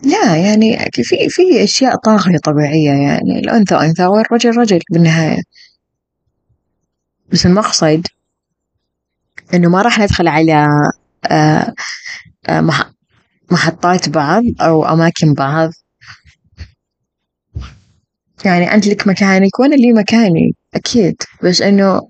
لا 0.02 0.36
يعني 0.36 0.78
في 0.92 1.28
في 1.28 1.64
أشياء 1.64 1.96
طاغية 1.96 2.38
طبيعية 2.44 2.90
يعني 2.90 3.38
الأنثى 3.38 3.74
أنثى 3.74 4.06
والرجل 4.06 4.50
رجل 4.58 4.80
بالنهاية. 4.92 5.38
بس 7.32 7.46
المقصد 7.46 8.06
إنه 9.54 9.68
ما 9.68 9.82
راح 9.82 9.98
ندخل 9.98 10.28
على 10.28 10.66
آه 11.30 11.74
آه 12.48 12.70
محطات 13.50 14.08
بعض 14.08 14.42
أو 14.60 14.84
أماكن 14.84 15.34
بعض. 15.34 15.70
يعني 18.44 18.74
أنت 18.74 18.86
لك 18.86 19.06
مكانك 19.08 19.60
وأنا 19.60 19.74
لي 19.74 19.92
مكاني 19.92 20.52
أكيد. 20.74 21.22
بس 21.42 21.62
إنه 21.62 22.00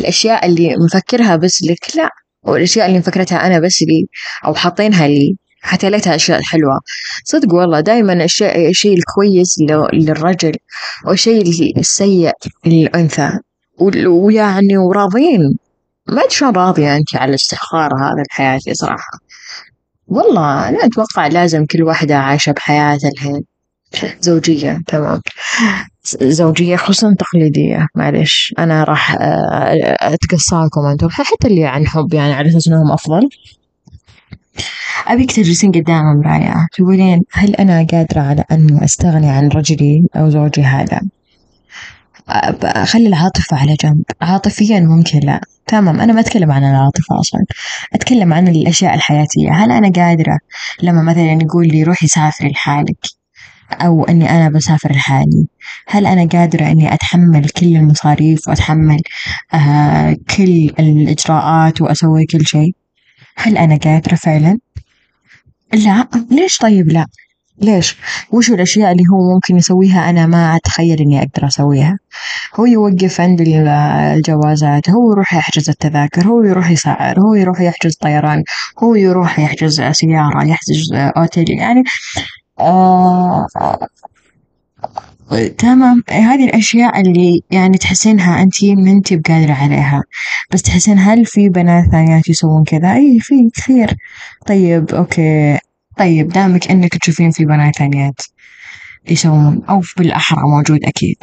الأشياء 0.00 0.46
اللي 0.46 0.76
مفكرها 0.76 1.36
بس 1.36 1.62
لك 1.62 1.96
لا. 1.96 2.10
والأشياء 2.42 2.86
اللي 2.86 2.98
مفكرتها 2.98 3.46
أنا 3.46 3.58
بس 3.60 3.82
لي 3.82 4.06
أو 4.46 4.54
حاطينها 4.54 5.08
لي 5.08 5.36
حتى 5.62 5.90
ليتها 5.90 6.14
أشياء 6.14 6.42
حلوة. 6.42 6.80
صدق 7.24 7.54
والله 7.54 7.80
دايما 7.80 8.24
الشيء 8.24 8.68
الشيء 8.68 8.98
الكويس 8.98 9.56
للرجل 9.92 10.52
والشيء 11.06 11.42
السيء 11.78 12.32
للأنثى. 12.66 13.30
ويعني 14.06 14.78
وراضين. 14.78 15.58
ما 16.08 16.20
أدري 16.20 16.30
شلون 16.30 16.56
راضية 16.56 16.96
أنت 16.96 17.16
على 17.16 17.28
الاستخارة 17.30 17.94
هذا 17.94 18.22
الحياة 18.26 18.60
صراحة. 18.72 19.18
والله 20.06 20.68
أنا 20.68 20.84
أتوقع 20.84 21.26
لازم 21.26 21.66
كل 21.66 21.82
واحدة 21.82 22.16
عايشة 22.16 22.52
بحياتها 22.52 23.10
الحين. 23.10 23.53
زوجية 24.20 24.78
تمام. 24.86 25.20
زوجية 26.22 26.76
خصوصا 26.76 27.14
تقليدية 27.18 27.86
معلش. 27.94 28.54
أنا 28.58 28.84
راح 28.84 29.14
آه، 29.20 29.96
أتقصاكم 30.00 30.86
أنتم. 30.90 31.08
حتى 31.08 31.48
اللي 31.48 31.64
عن 31.66 31.86
حب 31.86 32.14
يعني 32.14 32.32
على 32.32 32.48
أساس 32.48 32.68
إنهم 32.68 32.92
أفضل. 32.92 33.28
أبيك 35.06 35.32
تجلسين 35.32 35.72
قدام 35.72 36.02
المراية 36.12 36.66
تقولين 36.72 37.22
هل 37.32 37.54
أنا 37.54 37.86
قادرة 37.92 38.20
على 38.20 38.44
أن 38.52 38.82
أستغني 38.84 39.30
عن 39.30 39.48
رجلي 39.48 40.06
أو 40.16 40.30
زوجي 40.30 40.62
هذا؟ 40.62 41.00
خلي 42.84 43.06
العاطفة 43.08 43.56
على 43.56 43.76
جنب. 43.84 44.02
عاطفيا 44.20 44.80
ممكن 44.80 45.18
لا. 45.18 45.40
تمام. 45.66 46.00
أنا 46.00 46.12
ما 46.12 46.20
أتكلم 46.20 46.52
عن 46.52 46.64
العاطفة 46.64 47.20
أصلا. 47.20 47.44
أتكلم 47.94 48.32
عن 48.32 48.48
الأشياء 48.48 48.94
الحياتية. 48.94 49.52
هل 49.52 49.72
أنا 49.72 49.90
قادرة 49.96 50.38
لما 50.82 51.02
مثلا 51.02 51.38
يقول 51.42 51.68
لي 51.68 51.82
روحي 51.82 52.06
سافري 52.06 52.48
لحالك؟ 52.48 53.23
أو 53.72 54.04
إني 54.04 54.30
أنا 54.30 54.48
بسافر 54.48 54.92
لحالي. 54.92 55.46
هل 55.88 56.06
أنا 56.06 56.24
قادرة 56.24 56.66
إني 56.66 56.94
أتحمل 56.94 57.48
كل 57.48 57.76
المصاريف 57.76 58.48
وأتحمل 58.48 59.00
آه 59.54 60.16
كل 60.36 60.72
الإجراءات 60.78 61.82
وأسوي 61.82 62.26
كل 62.26 62.46
شيء؟ 62.46 62.74
هل 63.36 63.56
أنا 63.58 63.76
قادرة 63.76 64.14
فعلا؟ 64.14 64.58
لا. 65.72 66.08
ليش 66.30 66.58
طيب 66.58 66.88
لا؟ 66.88 67.06
ليش؟ 67.58 67.96
وش 68.30 68.50
الأشياء 68.50 68.92
اللي 68.92 69.02
هو 69.12 69.34
ممكن 69.34 69.56
يسويها 69.56 70.10
أنا 70.10 70.26
ما 70.26 70.56
أتخيل 70.56 71.00
إني 71.00 71.18
أقدر 71.18 71.46
أسويها؟ 71.46 71.98
هو 72.60 72.66
يوقف 72.66 73.20
عند 73.20 73.40
الجوازات 73.40 74.90
هو 74.90 75.12
يروح 75.12 75.34
يحجز 75.34 75.70
التذاكر 75.70 76.26
هو 76.26 76.42
يروح 76.42 76.70
يسعر 76.70 77.20
هو 77.20 77.34
يروح 77.34 77.60
يحجز 77.60 77.96
طيران 77.96 78.42
هو 78.82 78.94
يروح 78.94 79.38
يحجز 79.38 79.82
سيارة 79.92 80.44
يحجز 80.44 80.92
أوتيل 80.94 81.50
يعني 81.50 81.82
تمام. 85.58 86.02
هذه 86.10 86.44
الأشياء 86.44 87.00
اللي 87.00 87.40
يعني 87.50 87.78
تحسينها 87.78 88.42
أنتي 88.42 88.74
ما 88.74 88.90
أنتي 88.90 89.16
بقادرة 89.16 89.52
عليها 89.52 90.02
بس 90.52 90.62
تحسين 90.62 90.98
هل 90.98 91.26
في 91.26 91.48
بنات 91.48 91.90
ثانيات 91.90 92.28
يسوون 92.28 92.64
كذا؟ 92.64 92.94
أي 92.94 93.18
في 93.20 93.50
كثير. 93.54 93.96
طيب 94.46 94.90
أوكي. 94.94 95.58
طيب 95.98 96.28
دامك 96.28 96.70
إنك 96.70 96.96
تشوفين 96.96 97.30
في 97.30 97.44
بنات 97.44 97.76
ثانيات 97.78 98.20
يسوون 99.10 99.62
أو 99.68 99.82
بالأحرى 99.98 100.40
موجود 100.56 100.84
أكيد. 100.84 101.16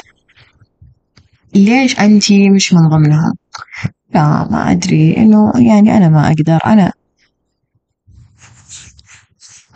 ليش 1.56 2.00
أنتي 2.00 2.50
مش 2.50 2.74
من 2.74 2.90
ضمنهم؟ 2.90 3.34
لا 4.14 4.48
ما 4.52 4.72
أدري. 4.72 5.18
إنه 5.18 5.52
يعني 5.56 5.98
أنا 5.98 6.10
ما 6.10 6.28
أقدر. 6.28 6.60
أنا 6.66 6.94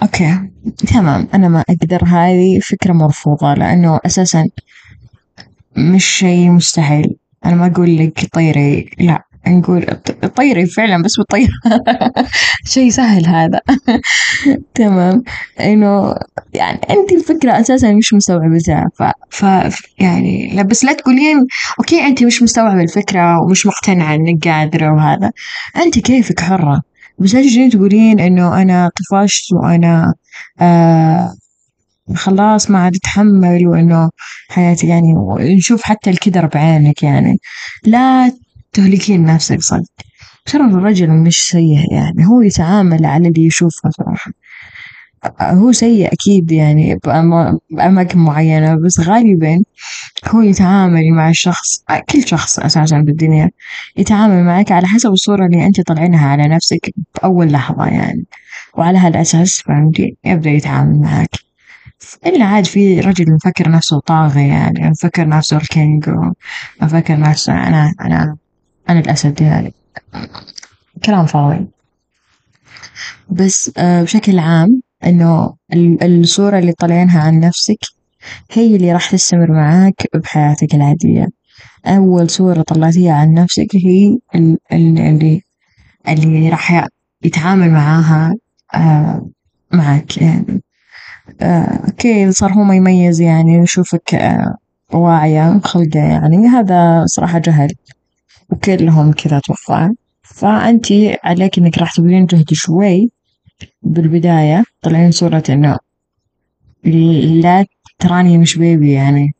أوكي. 0.05 0.39
تمام. 0.93 1.27
أنا 1.33 1.47
ما 1.47 1.63
أقدر. 1.69 2.03
هذه 2.05 2.59
فكرة 2.59 2.93
مرفوضة 2.93 3.53
لأنه 3.53 3.99
أساسا 4.05 4.47
مش 5.77 6.05
شيء 6.05 6.49
مستحيل. 6.49 7.15
أنا 7.45 7.55
ما 7.55 7.65
أقول 7.65 7.97
لك 7.97 8.29
طيري. 8.33 8.89
لا. 8.99 9.23
نقول 9.47 9.85
طيري 10.35 10.65
فعلا 10.65 11.03
بس 11.03 11.17
بالطيرة 11.17 11.53
شيء 12.73 12.89
سهل 12.89 13.25
هذا. 13.27 13.59
تمام. 14.75 15.23
إنه 15.59 16.15
يعني 16.53 16.79
أنت 16.89 17.11
الفكرة 17.11 17.59
أساسا 17.59 17.93
مش 17.93 18.13
مستوعبتها 18.13 18.89
ف... 18.95 19.03
ف 19.29 19.45
يعني 19.99 20.51
لا 20.55 20.61
بس 20.61 20.85
لا 20.85 20.93
تقولين 20.93 21.47
أوكي 21.79 22.05
أنت 22.07 22.23
مش 22.23 22.43
مستوعبة 22.43 22.81
الفكرة 22.81 23.41
ومش 23.41 23.65
مقتنعة 23.65 24.15
إنك 24.15 24.47
قادرة 24.47 24.93
وهذا. 24.93 25.31
أنت 25.77 25.99
كيفك 25.99 26.39
حرة؟ 26.39 26.81
بس 27.19 27.35
لا 27.35 27.69
تقولين 27.69 28.19
إنه 28.19 28.61
أنا 28.61 28.89
طفشت 28.95 29.53
وأنا 29.53 30.13
آه 30.61 31.35
خلاص 32.15 32.71
ما 32.71 32.79
عاد 32.79 32.95
أتحمل 32.95 33.67
وإنه 33.67 34.09
حياتي 34.49 34.87
يعني 34.87 35.13
نشوف 35.39 35.81
حتى 35.83 36.09
الكدر 36.09 36.45
بعينك 36.45 37.03
يعني. 37.03 37.37
لا 37.85 38.31
تهلكين 38.73 39.25
نفسك 39.25 39.61
صدق. 39.61 39.85
ترى 40.45 40.63
الرجل 40.63 41.09
مش 41.09 41.37
سيء 41.47 41.93
يعني 41.93 42.25
هو 42.27 42.41
يتعامل 42.41 43.05
على 43.05 43.27
اللي 43.29 43.45
يشوفه 43.45 43.89
صراحة. 43.89 44.31
هو 45.41 45.71
سيء 45.71 46.13
أكيد 46.13 46.51
يعني 46.51 46.99
بأماكن 47.69 48.19
معينة 48.19 48.75
بس 48.75 48.99
غالبا 48.99 49.63
هو 50.29 50.41
يتعامل 50.41 51.11
مع 51.11 51.29
الشخص 51.29 51.83
كل 52.09 52.27
شخص 52.27 52.59
أساسا 52.59 52.97
بالدنيا 52.97 53.49
يتعامل 53.97 54.43
معك 54.43 54.71
على 54.71 54.87
حسب 54.87 55.09
الصورة 55.09 55.45
اللي 55.45 55.65
أنت 55.65 55.81
طالعينها 55.81 56.27
على 56.27 56.47
نفسك 56.47 56.89
بأول 57.15 57.51
لحظة 57.51 57.85
يعني. 57.85 58.25
وعلى 58.77 58.97
هالأساس 58.97 59.61
فهمتي؟ 59.61 60.17
يبدأ 60.25 60.49
يتعامل 60.49 60.99
معك. 60.99 61.29
إلا 62.25 62.45
عاد 62.45 62.65
في 62.65 62.99
رجل 62.99 63.25
مفكر 63.33 63.71
نفسه 63.71 63.99
طاغي 63.99 64.47
يعني 64.47 64.89
مفكر 64.89 65.27
نفسه 65.27 65.57
الكينج 65.57 66.09
ومفكر 66.81 67.19
نفسه 67.19 67.53
أنا 67.53 67.93
أنا 68.01 68.37
أنا 68.89 68.99
الأسد 68.99 69.41
يعني 69.41 69.73
كلام 71.05 71.25
فاضي. 71.25 71.65
بس 73.29 73.71
آه، 73.77 74.03
بشكل 74.03 74.39
عام 74.39 74.81
إنه 75.05 75.53
الصورة 76.03 76.59
اللي 76.59 76.71
طالعينها 76.71 77.21
عن 77.21 77.39
نفسك 77.39 77.79
هي 78.51 78.75
اللي 78.75 78.93
راح 78.93 79.11
تستمر 79.11 79.51
معاك 79.51 80.07
بحياتك 80.15 80.75
العادية. 80.75 81.27
أول 81.85 82.29
صورة 82.29 82.61
طلعتيها 82.61 83.13
عن 83.13 83.33
نفسك 83.33 83.67
هي 83.75 84.17
اللي 84.71 85.41
اللي 86.07 86.49
راح 86.49 86.87
يتعامل 87.23 87.71
معاها 87.71 88.35
آه، 88.75 89.29
معك 89.71 90.17
يعني. 90.17 90.61
أكيد 91.41 92.29
صار 92.29 92.53
هو 92.53 92.63
ما 92.63 92.75
يميز 92.75 93.21
يعني 93.21 93.53
يشوفك 93.53 94.15
آه، 94.15 94.55
واعية 94.93 95.59
خلقة 95.63 95.99
يعني 95.99 96.47
هذا 96.47 97.03
صراحة 97.05 97.39
جهل 97.39 97.69
وكلهم 98.49 99.11
كذا 99.11 99.37
أتوقع 99.37 99.89
فأنتي 100.23 101.17
عليك 101.23 101.57
إنك 101.57 101.77
راح 101.77 101.95
تبذلين 101.95 102.25
جهد 102.25 102.53
شوي 102.53 103.11
بالبداية 103.81 104.63
طلعين 104.81 105.11
صورة 105.11 105.43
إنه 105.49 105.77
لا 107.41 107.65
تراني 107.99 108.37
مش 108.37 108.57
بيبي 108.57 108.91
يعني. 108.91 109.31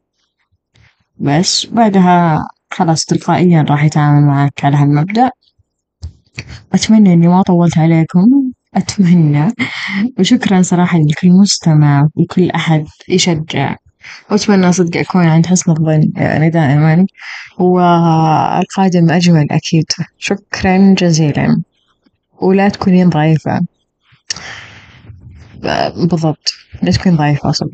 بس 1.18 1.66
بعدها 1.66 2.48
خلاص 2.72 3.06
تلقائيا 3.06 3.62
راح 3.62 3.84
يتعامل 3.84 4.28
معك 4.28 4.66
على 4.66 4.78
هالمبدأ. 4.78 5.30
أتمنى 6.74 7.14
إني 7.14 7.28
ما 7.28 7.42
طولت 7.42 7.78
عليكم. 7.78 8.52
أتمنى. 8.76 9.48
وشكرا 10.20 10.62
صراحة 10.62 11.00
لكل 11.00 11.30
مستمع 11.30 12.08
وكل 12.16 12.50
أحد 12.52 12.86
يشجع. 13.10 13.76
وأتمنى 14.32 14.72
صدق 14.72 15.00
أكون 15.00 15.26
عند 15.26 15.46
حسن 15.46 15.72
الظن 15.72 16.12
يعني 16.16 16.50
دائما. 16.50 17.06
والقادم 17.60 19.10
أجمل 19.10 19.48
أكيد. 19.52 19.86
شكرا 20.18 20.94
جزيلا. 20.94 21.62
ولا 22.42 22.70
تكونين 22.70 23.10
ضعيفة. 23.10 23.62
بالضبط. 26.10 26.54
ليش 26.84 26.98
تكون 26.98 27.16
ضعيف 27.16 27.46
أصلا 27.46 27.70